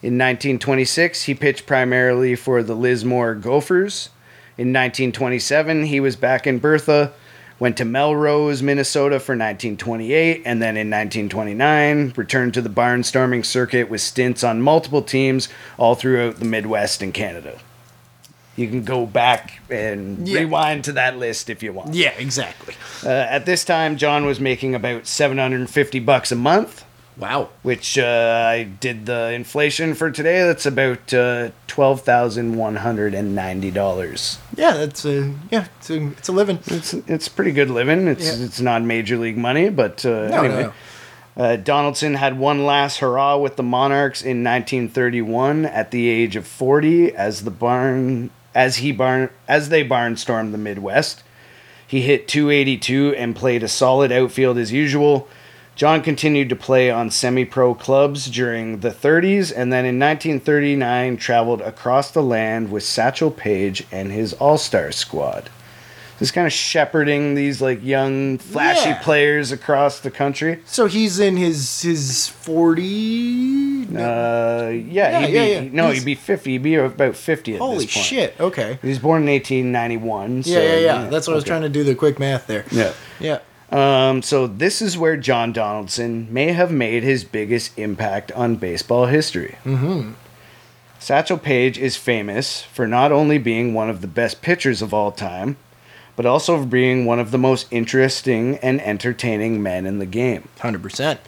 [0.00, 4.10] In 1926, he pitched primarily for the Lismore Gophers.
[4.56, 7.12] In 1927, he was back in Bertha,
[7.58, 13.88] went to Melrose, Minnesota for 1928, and then in 1929, returned to the barnstorming circuit
[13.90, 17.58] with stints on multiple teams all throughout the Midwest and Canada.
[18.56, 20.40] You can go back and Yeah.
[20.40, 21.94] rewind to that list if you want.
[21.94, 22.12] Yeah.
[22.18, 22.74] Exactly.
[23.04, 26.84] Uh, at this time, John was making about 750 bucks a month
[27.18, 27.48] Wow.
[27.62, 30.42] which uh, I did the inflation for today.
[30.46, 34.38] That's about uh, twelve thousand one hundred and ninety dollars.
[34.56, 34.74] Yeah.
[34.74, 35.66] That's a yeah.
[35.78, 36.60] It's a it's a living.
[36.66, 38.06] It's it's pretty good living.
[38.08, 38.44] It's Yeah.
[38.44, 40.62] it's not major league money, but uh, No, anyway.
[40.64, 40.72] no.
[41.36, 46.44] Uh, Donaldson had one last hurrah with the Monarchs in 1931 at the age of
[46.46, 51.22] 40 as the barn as he barn as they barnstormed the Midwest.
[51.86, 55.28] He hit 282 and played a solid outfield as usual.
[55.78, 61.16] John continued to play on semi pro clubs during the 30s and then in 1939
[61.18, 65.50] traveled across the land with Satchel Paige and his All Star squad.
[66.18, 68.98] Just kind of shepherding these like young, flashy Yeah.
[69.02, 70.58] players across the country.
[70.64, 73.84] So he's in his his forty.
[73.96, 75.68] Uh, yeah, Yeah, he'd be, yeah, yeah.
[75.70, 76.50] no, He's- he'd be 50.
[76.50, 77.94] He'd be about 50 at Holy this point.
[77.94, 78.34] Holy shit!
[78.40, 78.78] Okay.
[78.82, 80.42] He was born in 1891.
[80.44, 81.08] Yeah, yeah, yeah.
[81.08, 82.64] That's what I was trying to do the quick math there.
[82.72, 82.92] Yeah.
[83.20, 83.38] Yeah.
[83.70, 89.06] Um, so this is where John Donaldson may have made his biggest impact on baseball
[89.06, 89.56] history.
[89.64, 90.12] Mm-hmm.
[90.98, 95.12] Satchel Paige is famous for not only being one of the best pitchers of all
[95.12, 95.56] time,
[96.16, 100.48] but also for being one of the most interesting and entertaining men in the game.
[100.60, 101.20] Hundred percent.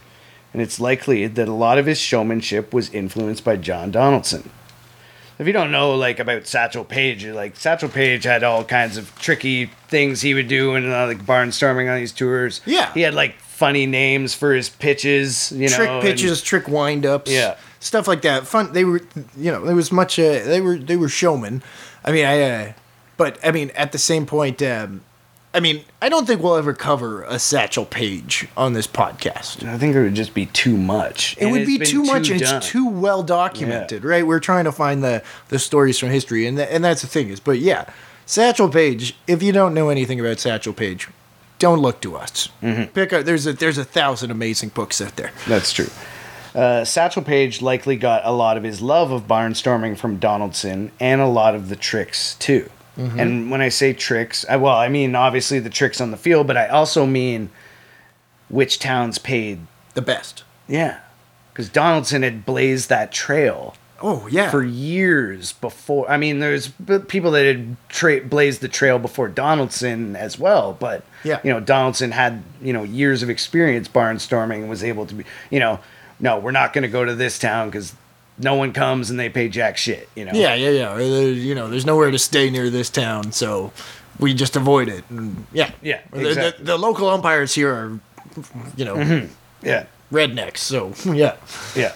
[0.52, 4.50] And it's likely that a lot of his showmanship was influenced by John Donaldson.
[5.40, 9.18] If you don't know like about Satchel Paige, like Satchel Paige had all kinds of
[9.18, 12.60] tricky things he would do and uh, like barnstorming on these tours.
[12.66, 12.92] Yeah.
[12.92, 15.50] he had like funny names for his pitches.
[15.52, 17.56] You know, trick and- pitches, trick windups, Yeah.
[17.80, 18.46] stuff like that.
[18.46, 18.74] Fun.
[18.74, 19.00] They were,
[19.34, 20.18] you know, there was much.
[20.18, 21.62] Uh, they were they were showmen.
[22.04, 22.42] I mean, I.
[22.42, 22.72] Uh,
[23.16, 25.00] but I mean, at the same point, um,
[25.52, 29.66] I mean, I don't think we'll ever cover a Satchel Paige on this podcast.
[29.68, 31.36] I think it would just be too much.
[31.38, 32.58] It And would be too much, and done.
[32.58, 34.24] it's too well documented, right?
[34.24, 37.28] We're trying to find the the stories from history, and tha- and that's the thing
[37.30, 37.86] is, but yeah,
[38.26, 39.16] Satchel Paige.
[39.26, 41.08] If you don't know anything about Satchel Paige,
[41.58, 42.48] don't look to us.
[42.62, 42.84] Mm-hmm.
[42.92, 43.24] Pick up.
[43.24, 45.32] There's a there's a thousand amazing books out there.
[45.48, 45.88] That's true.
[46.54, 51.20] Uh, Satchel Paige likely got a lot of his love of barnstorming from Donaldson and
[51.20, 52.70] a lot of the tricks too.
[53.00, 56.46] And when I say tricks, I, well, I mean obviously the tricks on the field,
[56.46, 57.50] but I also mean
[58.48, 59.60] which towns paid.
[59.94, 60.44] The best.
[60.68, 60.98] Yeah.
[61.52, 64.50] Because Donaldson had blazed that trail Oh yeah.
[64.50, 66.10] for years before.
[66.10, 66.68] I mean, there's
[67.08, 71.40] people that had tra- blazed the trail before Donaldson as well, but Yeah.
[71.44, 75.24] you know, Donaldson had you know years of experience barnstorming and was able to be,
[75.50, 75.80] you know,
[76.18, 77.94] no, we're not going to go to this town because
[78.40, 80.08] no one comes and they pay jack shit.
[80.14, 80.32] You know.
[80.34, 80.96] Yeah, yeah, yeah.
[80.98, 83.72] You know, there's nowhere to stay near this town, so
[84.18, 85.04] we just avoid it.
[85.10, 88.00] And yeah, Yeah, The- the- The, local umpires here are
[88.76, 89.28] you know,
[89.62, 89.84] Yeah.
[90.12, 90.58] rednecks.
[90.58, 91.36] So yeah.
[91.74, 91.92] Yeah.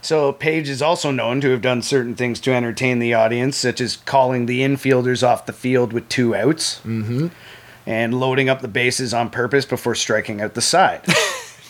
[0.00, 3.80] So Paige is also known to have done certain things to entertain the audience, such
[3.80, 7.28] as calling the infielders off the field with two outs, mm-hmm.
[7.84, 11.02] and loading up the bases on purpose before striking out the side.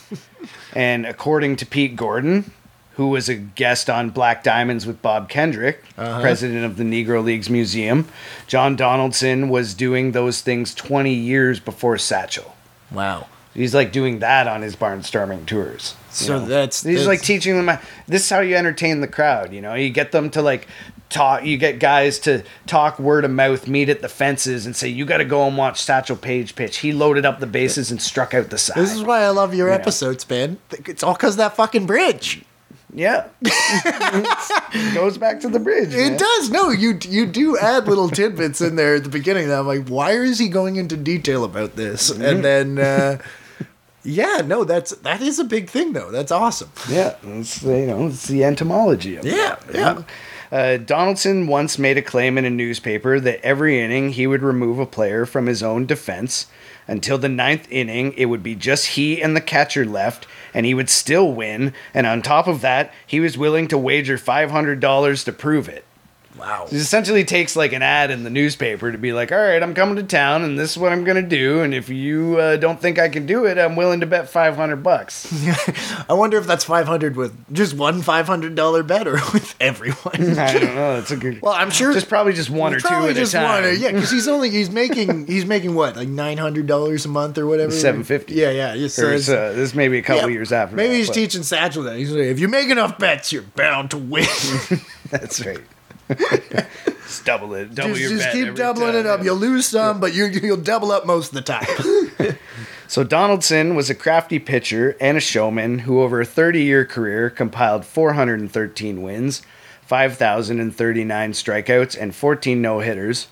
[0.74, 2.52] and according to Pete Gorton,
[2.99, 6.20] who was a guest on Black Diamonds with Bob Kendrick, uh-huh.
[6.20, 8.09] president of the Negro Leagues Museum,
[8.49, 12.57] John Donaldson was doing those things 20 years before Satchel.
[12.90, 13.28] Wow.
[13.55, 15.94] He's like doing that on his barnstorming tours.
[16.09, 17.78] you So that's- he's that's- like teaching them.
[18.09, 19.53] This is how you entertain the crowd.
[19.53, 20.66] You know, you get them to like
[21.09, 21.44] talk.
[21.44, 25.05] You get guys to talk word of mouth, meet at the fences, and say you
[25.05, 26.78] got to go and watch Satchel Paige pitch.
[26.78, 28.76] He loaded up the bases and struck out the side.
[28.76, 29.74] This is why I love your know.
[29.74, 30.59] episodes, man.
[30.86, 32.42] It's all because that fucking bridge.
[32.95, 35.91] Yeah, it goes back to the bridge.
[35.91, 36.14] man.
[36.14, 36.51] It does.
[36.51, 39.89] No, you you do add little tidbits in there at the beginning that I'm like,
[39.89, 42.11] why is he going into detail about this?
[42.11, 42.22] Mm-hmm.
[42.24, 43.18] And then, uh,
[44.05, 46.11] yeah, no, that's that is a big thing though.
[46.11, 46.70] That's awesome.
[46.89, 49.74] Yeah, it's you know it's the entomology of Yeah, it.
[49.74, 50.03] yeah.
[50.51, 54.78] Uh, Donaldson once made a claim in a newspaper that every inning he would remove
[54.78, 56.47] a player from his own defense.
[56.89, 60.74] Until the ninth inning, it would be just he and the catcher left, and he
[60.74, 61.74] would still win.
[61.93, 65.68] And on top of that, he was willing to wager five hundred dollars to prove
[65.68, 65.84] it.
[66.39, 66.66] Wow.
[66.66, 69.74] It essentially takes like an ad in the newspaper to be like, "All right, I'm
[69.74, 71.61] coming to town, and this is what I'm gonna do.
[71.62, 74.57] And if you uh, don't think I can do it, I'm willing to bet five
[74.57, 75.32] hundred bucks."
[76.09, 80.39] I wonder if that's 500 with just one $500 bet or with everyone.
[80.39, 80.95] I don't know.
[80.97, 81.43] That's a good.
[81.43, 83.62] Well, I'm sure Just probably just one or two at just a time.
[83.62, 87.05] one, or- yeah, because he's only he's making he's making what like nine hundred dollars
[87.05, 87.72] a month or whatever.
[87.72, 88.34] 750.
[88.34, 88.74] Yeah, yeah.
[88.74, 90.76] yeah, so Or it's- it's, uh, this may be a couple yeah, years after.
[90.76, 91.97] Maybe that, he's but teaching Satchel that.
[91.99, 94.26] He's like, if you make enough bets, you're bound to win.
[95.11, 95.61] That's right.
[96.09, 97.74] Just double it.
[97.74, 99.20] Double just your just bet keep every doubling time, it up.
[99.20, 99.24] yeah.
[99.26, 102.36] You'll lose some, but you you'll double up most of the time.
[102.88, 107.84] So Donaldson was a crafty pitcher and a showman who, over a 30-year career, compiled
[107.84, 109.42] 413 wins,
[109.82, 113.28] 5,039 strikeouts, and 14 no-hitters.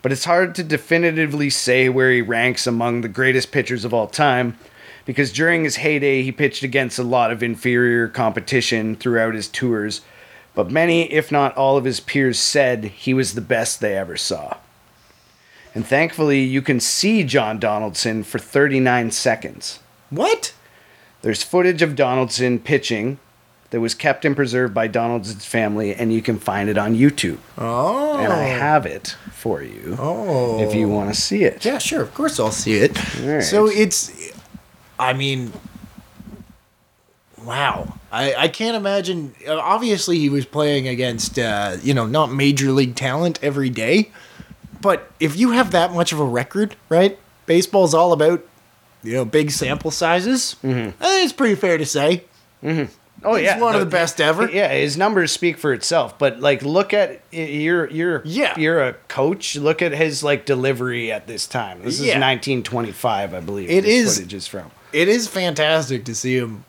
[0.00, 4.06] But it's hard to definitively say where he ranks among the greatest pitchers of all
[4.06, 4.56] time,
[5.04, 10.02] because during his heyday he pitched against a lot of inferior competition throughout his tours.
[10.54, 14.16] But many, if not all, of his peers said he was the best they ever
[14.16, 14.56] saw.
[15.74, 19.80] And thankfully, you can see John Donaldson for 39 seconds.
[20.10, 20.52] what?
[21.22, 23.18] There's footage of Donaldson pitching
[23.70, 27.38] that was kept and preserved by Donaldson's family, and you can find it on YouTube.
[27.56, 30.94] Oh, And I have it for you oh, if you oh.
[30.94, 31.64] want to see it.
[31.64, 32.02] Yeah, sure.
[32.02, 32.96] Of course, I'll see it.
[33.42, 34.32] So it's,
[34.98, 35.52] I mean,
[37.44, 37.94] wow.
[38.12, 39.34] I, I can't imagine.
[39.46, 44.10] uh, Obviously, he was playing against, uh, you know, not major league talent every day.
[44.80, 47.18] But if you have that much of a record, right?
[47.46, 48.44] Baseball's all about,
[49.02, 50.56] you know, big sample sizes.
[50.64, 51.02] Mm-hmm.
[51.02, 52.24] I think it's pretty fair to say.
[53.22, 54.48] Oh He's yeah, one of the- best ever.
[54.50, 56.18] Yeah, his numbers speak for itself.
[56.18, 58.58] But like, look at you're you're Yeah.
[58.58, 59.56] you're a coach.
[59.56, 61.82] Look at his like delivery at this time.
[61.82, 63.68] This is 1925, I believe.
[63.70, 64.16] It is.
[64.16, 64.70] Footage is from.
[64.94, 66.64] It is fantastic to see him.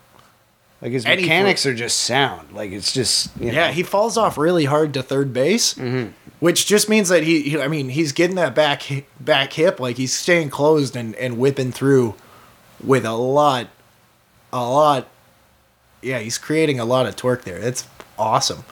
[0.82, 2.52] Like his mechanics are just sound.
[2.52, 6.10] Like it's just you know, Yeah, he falls off really hard to third base, mm-hmm.
[6.40, 8.82] which just means that he, he- I mean, he's getting that back
[9.20, 12.14] back hip, like he's staying closed and, and whipping through
[12.82, 13.68] with a lot,
[14.52, 15.06] a lot.
[16.02, 17.60] Yeah, he's creating a lot of torque there.
[17.60, 17.86] That's
[18.18, 18.64] awesome.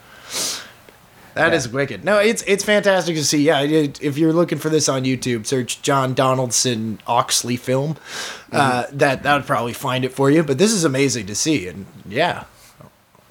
[1.35, 1.73] That is Yeah.
[1.73, 2.05] wicked.
[2.05, 3.43] No, it's it's fantastic to see.
[3.43, 7.97] Yeah, it, if you're looking for this on YouTube, search John Donaldson Oxley film.
[8.53, 10.43] Uh, that that would probably find it for you.
[10.43, 12.45] But this is amazing to see, and yeah,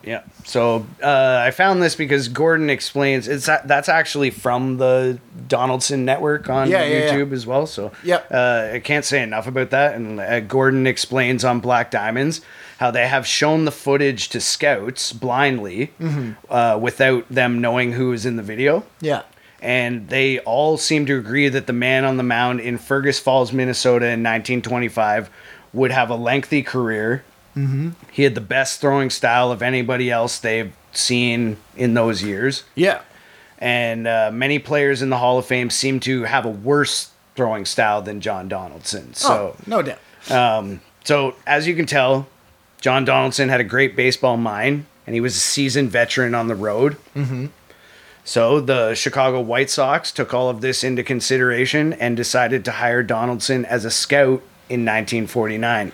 [0.04, 0.22] Yeah.
[0.45, 6.50] So uh, I found this because Gorton explains it's that's actually from the Donaldson Network
[6.50, 7.14] on Yeah, yeah, yeah.
[7.14, 7.66] YouTube as well.
[7.68, 9.95] So yeah, uh, I can't say enough about that.
[9.95, 12.41] And uh, Gorton explains on Black Diamonds
[12.78, 16.32] how they have shown the footage to scouts blindly Mm-hmm.
[16.50, 18.86] uh, without them knowing who was in the video.
[19.02, 19.24] yeah.
[19.62, 23.52] And they all seem to agree that the man on the mound in Fergus Falls,
[23.52, 25.30] Minnesota in 1925
[25.74, 27.26] would have a lengthy career.
[27.60, 27.89] Mm-hmm.
[28.12, 32.64] He had the best throwing style of anybody else they've seen in those years.
[32.76, 33.01] Yeah.
[33.57, 37.66] And uh, many players in the Hall of Fame seem to have a worse throwing
[37.66, 39.14] style than John Donaldson.
[39.14, 39.99] So, oh, no doubt.
[40.32, 42.28] um, so as you can tell,
[42.82, 46.55] John Donaldson had a great baseball mind, and he was a seasoned veteran on the
[46.55, 46.97] road.
[47.16, 47.47] Mm-hmm.
[48.24, 53.01] So the Chicago White Sox took all of this into consideration and decided to hire
[53.03, 55.91] Donaldson as a scout in 1949,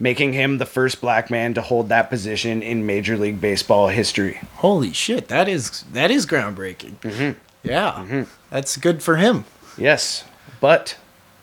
[0.00, 4.40] making him the first black man to hold that position in Major League Baseball history.
[4.56, 6.96] Holy shit, that is that is groundbreaking.
[7.00, 7.38] Mm-hmm.
[7.62, 8.22] Yeah, mm-hmm.
[8.50, 9.44] that's good for him.
[9.76, 10.24] Yes,
[10.60, 10.96] but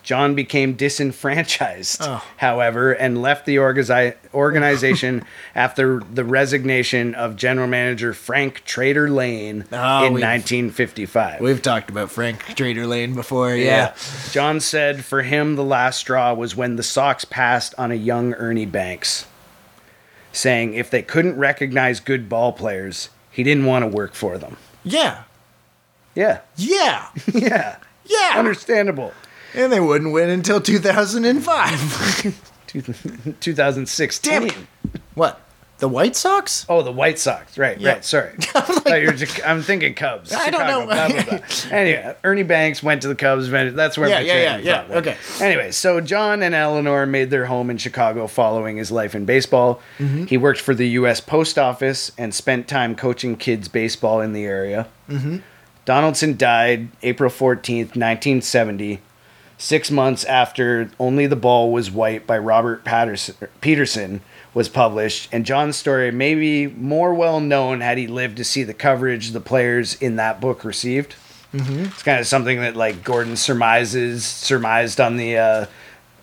[0.06, 2.24] John became disenfranchised, Oh.
[2.38, 5.26] however, and left the organization
[5.56, 11.42] after the resignation of general manager Frank Trader Lane Oh, in we've- 1955.
[11.42, 13.56] We've talked about Frank Trader Lane before.
[13.56, 13.96] Yeah.
[14.32, 18.36] John said for him, the last straw was when the Sox passed on a young
[18.36, 19.26] Ernie Banks,
[20.32, 24.58] saying if they couldn't recognize good ball players, he didn't want to work for them.
[24.84, 25.24] Yeah.
[26.14, 26.42] Yeah.
[26.58, 27.08] Yeah.
[27.34, 27.78] Yeah.
[28.08, 28.34] Yeah.
[28.36, 29.14] Understandable.
[29.56, 32.52] And they wouldn't win until 2005.
[33.40, 34.32] 2016.
[34.32, 34.56] Damn it.
[35.14, 35.42] what?
[35.78, 36.66] The White Sox?
[36.70, 37.58] Oh, the White Sox.
[37.58, 37.94] Right, Yeah.
[37.94, 38.06] right.
[38.06, 38.32] Sorry.
[39.06, 40.32] Were just- I'm thinking Cubs.
[40.32, 40.86] I don't know.
[40.86, 41.40] blah, blah, blah.
[41.72, 43.50] anyway, Ernie Banks went to the Cubs.
[43.50, 44.98] That's where Yeah, my yeah, yeah, yeah.
[44.98, 45.18] Okay.
[45.42, 49.82] Anyway, so John and Eleanor made their home in Chicago following his life in baseball.
[49.98, 50.26] Mm-hmm.
[50.26, 51.20] He worked for the U.S.
[51.20, 54.88] Post Office and spent time coaching kids baseball in the area.
[55.10, 55.38] Mm-hmm.
[55.84, 59.02] Donaldson died April 14th, 1970,
[59.58, 64.22] six months after Only the Ball Was White by Robert Patterson, Peterson
[64.54, 68.64] was published, and John's story may be more well known had he lived to see
[68.64, 71.16] the coverage the players in that book received.
[71.54, 71.86] Mm-hmm.
[71.86, 75.66] It's kind of something that like Gorton surmises surmised on the uh,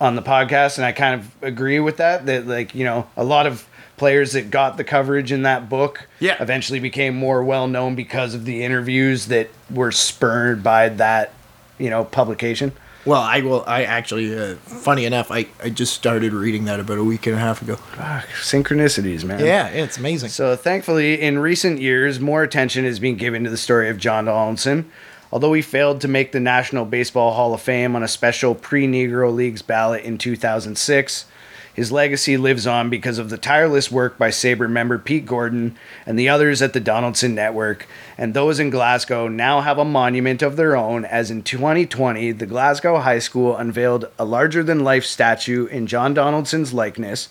[0.01, 2.25] on the podcast, and I kind of agree with that.
[2.27, 3.67] That like you know a lot of
[3.97, 6.35] players that got the coverage in that book Yeah.
[6.41, 11.31] eventually became more well known because of the interviews that were spurred by that
[11.77, 12.71] you know publication.
[13.05, 13.63] Well, I will.
[13.67, 17.35] I actually, uh, funny enough, I, I just started reading that about a week and
[17.35, 17.75] a half ago.
[17.75, 19.39] Fuck, synchronicities, man.
[19.39, 20.29] Yeah, it's amazing.
[20.29, 24.25] So thankfully, in recent years, more attention is being given to the story of John
[24.25, 24.89] Donaldson.
[25.33, 29.33] Although he failed to make the National Baseball Hall of Fame on a special pre-Negro
[29.33, 31.25] Leagues ballot in 2006,
[31.73, 36.17] his legacy lives on because of the tireless work by SABR member Pete Gorton and
[36.17, 37.87] the others at the Donaldson Network.
[38.17, 42.45] And those in Glasgow now have a monument of their own, as in 2020, the
[42.45, 47.29] Glasgow High School unveiled a larger-than-life statue in John Donaldson's likeness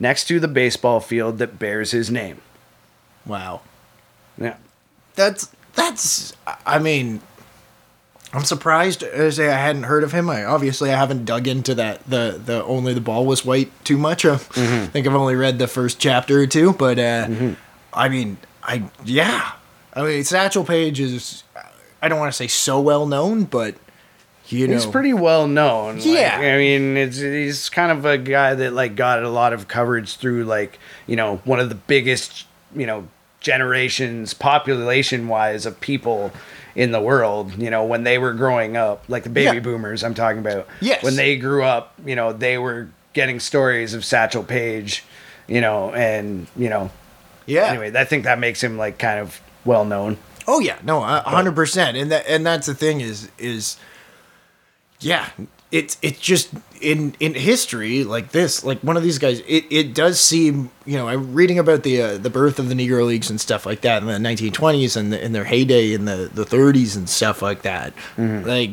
[0.00, 2.40] next to the baseball field that bears his name.
[3.24, 3.60] wow.
[4.36, 4.56] Yeah.
[5.14, 6.32] That's that's.
[6.66, 7.20] I mean,
[8.34, 9.04] I'm surprised.
[9.04, 10.28] As I hadn't heard of him.
[10.28, 12.04] I obviously I haven't dug into that.
[12.10, 14.24] The the only the ball was white too much.
[14.24, 16.72] Uh, I think I've only read the first chapter or two.
[16.72, 17.28] But uh,
[17.92, 19.52] I mean, I yeah.
[19.94, 21.44] I mean, Satchel Paige is.
[22.02, 23.76] I don't want to say so well known, but
[24.48, 25.96] you know, He's pretty well known.
[25.96, 26.36] Like, Yeah.
[26.38, 30.16] I mean, it's he's kind of a guy that like got a lot of coverage
[30.16, 33.06] through like you know one of the biggest you know
[33.40, 36.32] generations population wise of people
[36.74, 37.56] in the world.
[37.60, 39.60] You know when they were growing up, like the baby Yeah.
[39.62, 40.02] boomers.
[40.04, 40.66] I'm talking about.
[40.80, 41.02] Yes.
[41.02, 45.04] When they grew up, you know they were getting stories of Satchel Paige.
[45.46, 46.90] You know, and you know.
[47.46, 47.66] yeah.
[47.66, 50.16] Anyway, I think that makes him like kind of well known.
[50.46, 53.76] Oh yeah, no, a hundred percent, and that and that's the thing is is,
[55.00, 55.28] yeah,
[55.74, 56.50] it's it's just
[56.80, 60.96] in in history like this, like one of these guys, it, it does seem you
[60.96, 63.80] know I'm reading about the uh, the birth of the Negro Leagues and stuff like
[63.80, 67.42] that in the 1920s and the, in their heyday in the the 30s and stuff
[67.42, 68.70] like that, like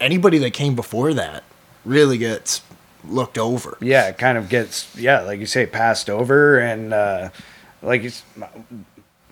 [0.00, 1.44] anybody that came before that
[1.84, 2.62] really gets
[3.04, 3.76] looked over.
[3.80, 7.28] yeah, it kind of gets yeah, like you say, passed over, and uh,
[7.82, 8.22] like it's,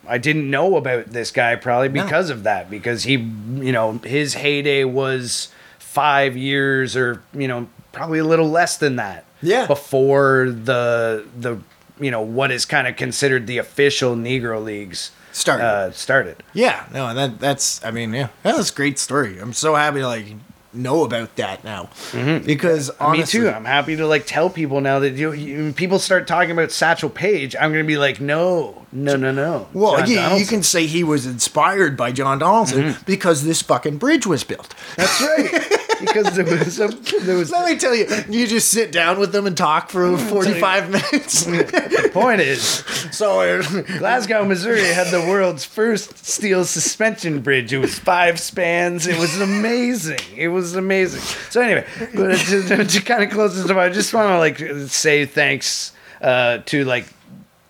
[0.07, 2.05] I didn't know about this guy probably No.
[2.05, 5.49] because of that, because he, you know, his heyday was
[5.91, 9.25] five years or you know probably a little less than that.
[9.43, 9.67] Yeah.
[9.67, 11.61] Before the the
[11.99, 15.65] you know what is kind of considered the official Negro leagues Started.
[15.65, 16.43] Uh, started.
[16.53, 19.39] Yeah, no, that that's I mean, yeah, that's a great story.
[19.39, 20.27] I'm so happy to like
[20.73, 23.51] know about that now because honestly, Me too.
[23.51, 27.11] I'm happy to like tell people now that you, you people start talking about Satchel
[27.11, 27.55] Paige.
[27.57, 29.69] I'm gonna be like, no, no, no, no.
[29.73, 33.99] Well, John yeah, you can say he was inspired by John Donaldson because this fucking
[33.99, 34.75] bridge was built.
[34.97, 35.77] That's right.
[36.01, 36.89] because there was a,
[37.23, 40.17] there was Let me tell you, you just sit down with them and talk for
[40.17, 41.45] 45 minutes.
[41.45, 43.63] the point is so, uh,
[43.99, 47.73] Glasgow, Missouri had the world's first steel suspension bridge.
[47.73, 49.07] It was five spans.
[49.07, 50.21] It was amazing.
[50.37, 51.21] It was amazing.
[51.51, 55.27] So anyway, to, to kind of close this up, I just want to like say
[55.27, 57.07] thanks uh, to like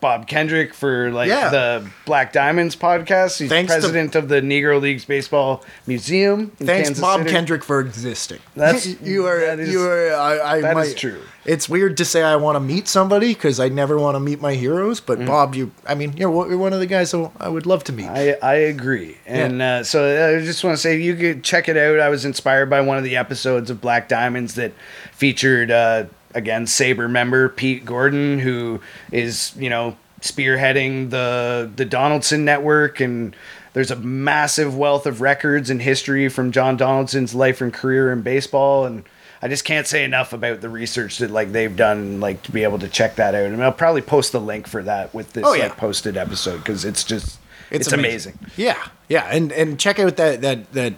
[0.01, 1.49] Bob Kendrick for like Yeah.
[1.49, 3.37] the Black Diamonds podcast.
[3.39, 6.51] He's Thanks to- president of the Negro Leagues Baseball Museum.
[6.59, 7.29] In thanks, Kansas Bob City.
[7.29, 8.39] Kendrick, for existing.
[8.55, 9.39] That's- you are.
[9.39, 10.13] that is- you are.
[10.13, 11.21] I, I that might, is true.
[11.45, 14.41] It's weird to say I want to meet somebody because I never want to meet
[14.41, 14.99] my heroes.
[14.99, 15.71] But Bob, you.
[15.87, 18.07] I mean, you're, one- you're one of the guys who I would love to meet.
[18.07, 19.17] I, I agree.
[19.25, 21.99] And uh, so I just want to say you could check it out.
[21.99, 24.71] I was inspired by one of the episodes of Black Diamonds that
[25.13, 32.45] featured, uh, again, SABR member Pete Gorton, who is, you know, spearheading the the Donaldson
[32.45, 33.35] network and
[33.73, 38.21] There's a massive wealth of records and history from John Donaldson's life and career in
[38.21, 39.05] baseball, and
[39.41, 42.63] I just can't say enough about the research that like they've done, like to be
[42.63, 43.45] able to check that out.
[43.45, 45.63] And I'll probably post the link for that with this Oh, yeah.
[45.63, 47.39] like posted episode because it's just
[47.71, 48.37] it's, amazing.
[48.57, 48.77] Yeah,
[49.07, 50.93] yeah, and and check out that that that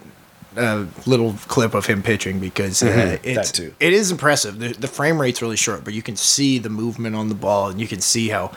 [0.56, 4.58] uh, little clip of him pitching because uh, Mhm, it's it is impressive.
[4.58, 7.68] The, the frame rate's really short, but you can see the movement on the ball,
[7.68, 8.52] and you can see how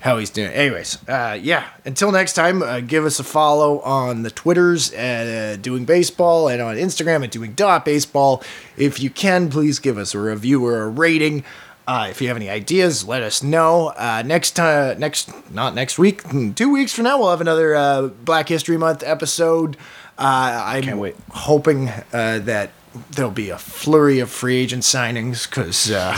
[0.00, 0.50] how he's doing.
[0.52, 1.64] Anyways, uh, yeah.
[1.84, 6.48] Until next time, uh, give us a follow on the Twitters at uh, Doing Baseball
[6.48, 8.42] and on Instagram at Doing Dot Baseball.
[8.76, 11.42] If you can, please give us a review or a rating.
[11.88, 13.88] Uh, if you have any ideas, let us know.
[13.96, 16.22] Uh, next time, next not next week,
[16.54, 19.76] two weeks from now, we'll have another uh, Black History Month episode.
[20.18, 21.16] Uh, I'm Can't wait.
[21.30, 22.70] hoping uh, that
[23.12, 26.16] there'll be a flurry of free agent signings because uh,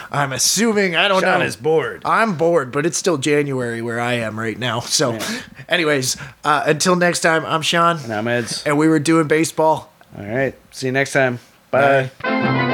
[0.10, 1.44] I'm assuming I don't Sean know.
[1.44, 2.00] is bored.
[2.04, 4.80] I'm bored, but it's still January where I am right now.
[4.80, 5.18] So,
[5.68, 8.62] anyways, uh, until next time, I'm Sean, And I'm Ed's.
[8.64, 9.92] and we were doing baseball.
[10.18, 10.54] All right.
[10.70, 11.38] See you next time.
[11.70, 12.10] Bye.
[12.22, 12.68] Bye.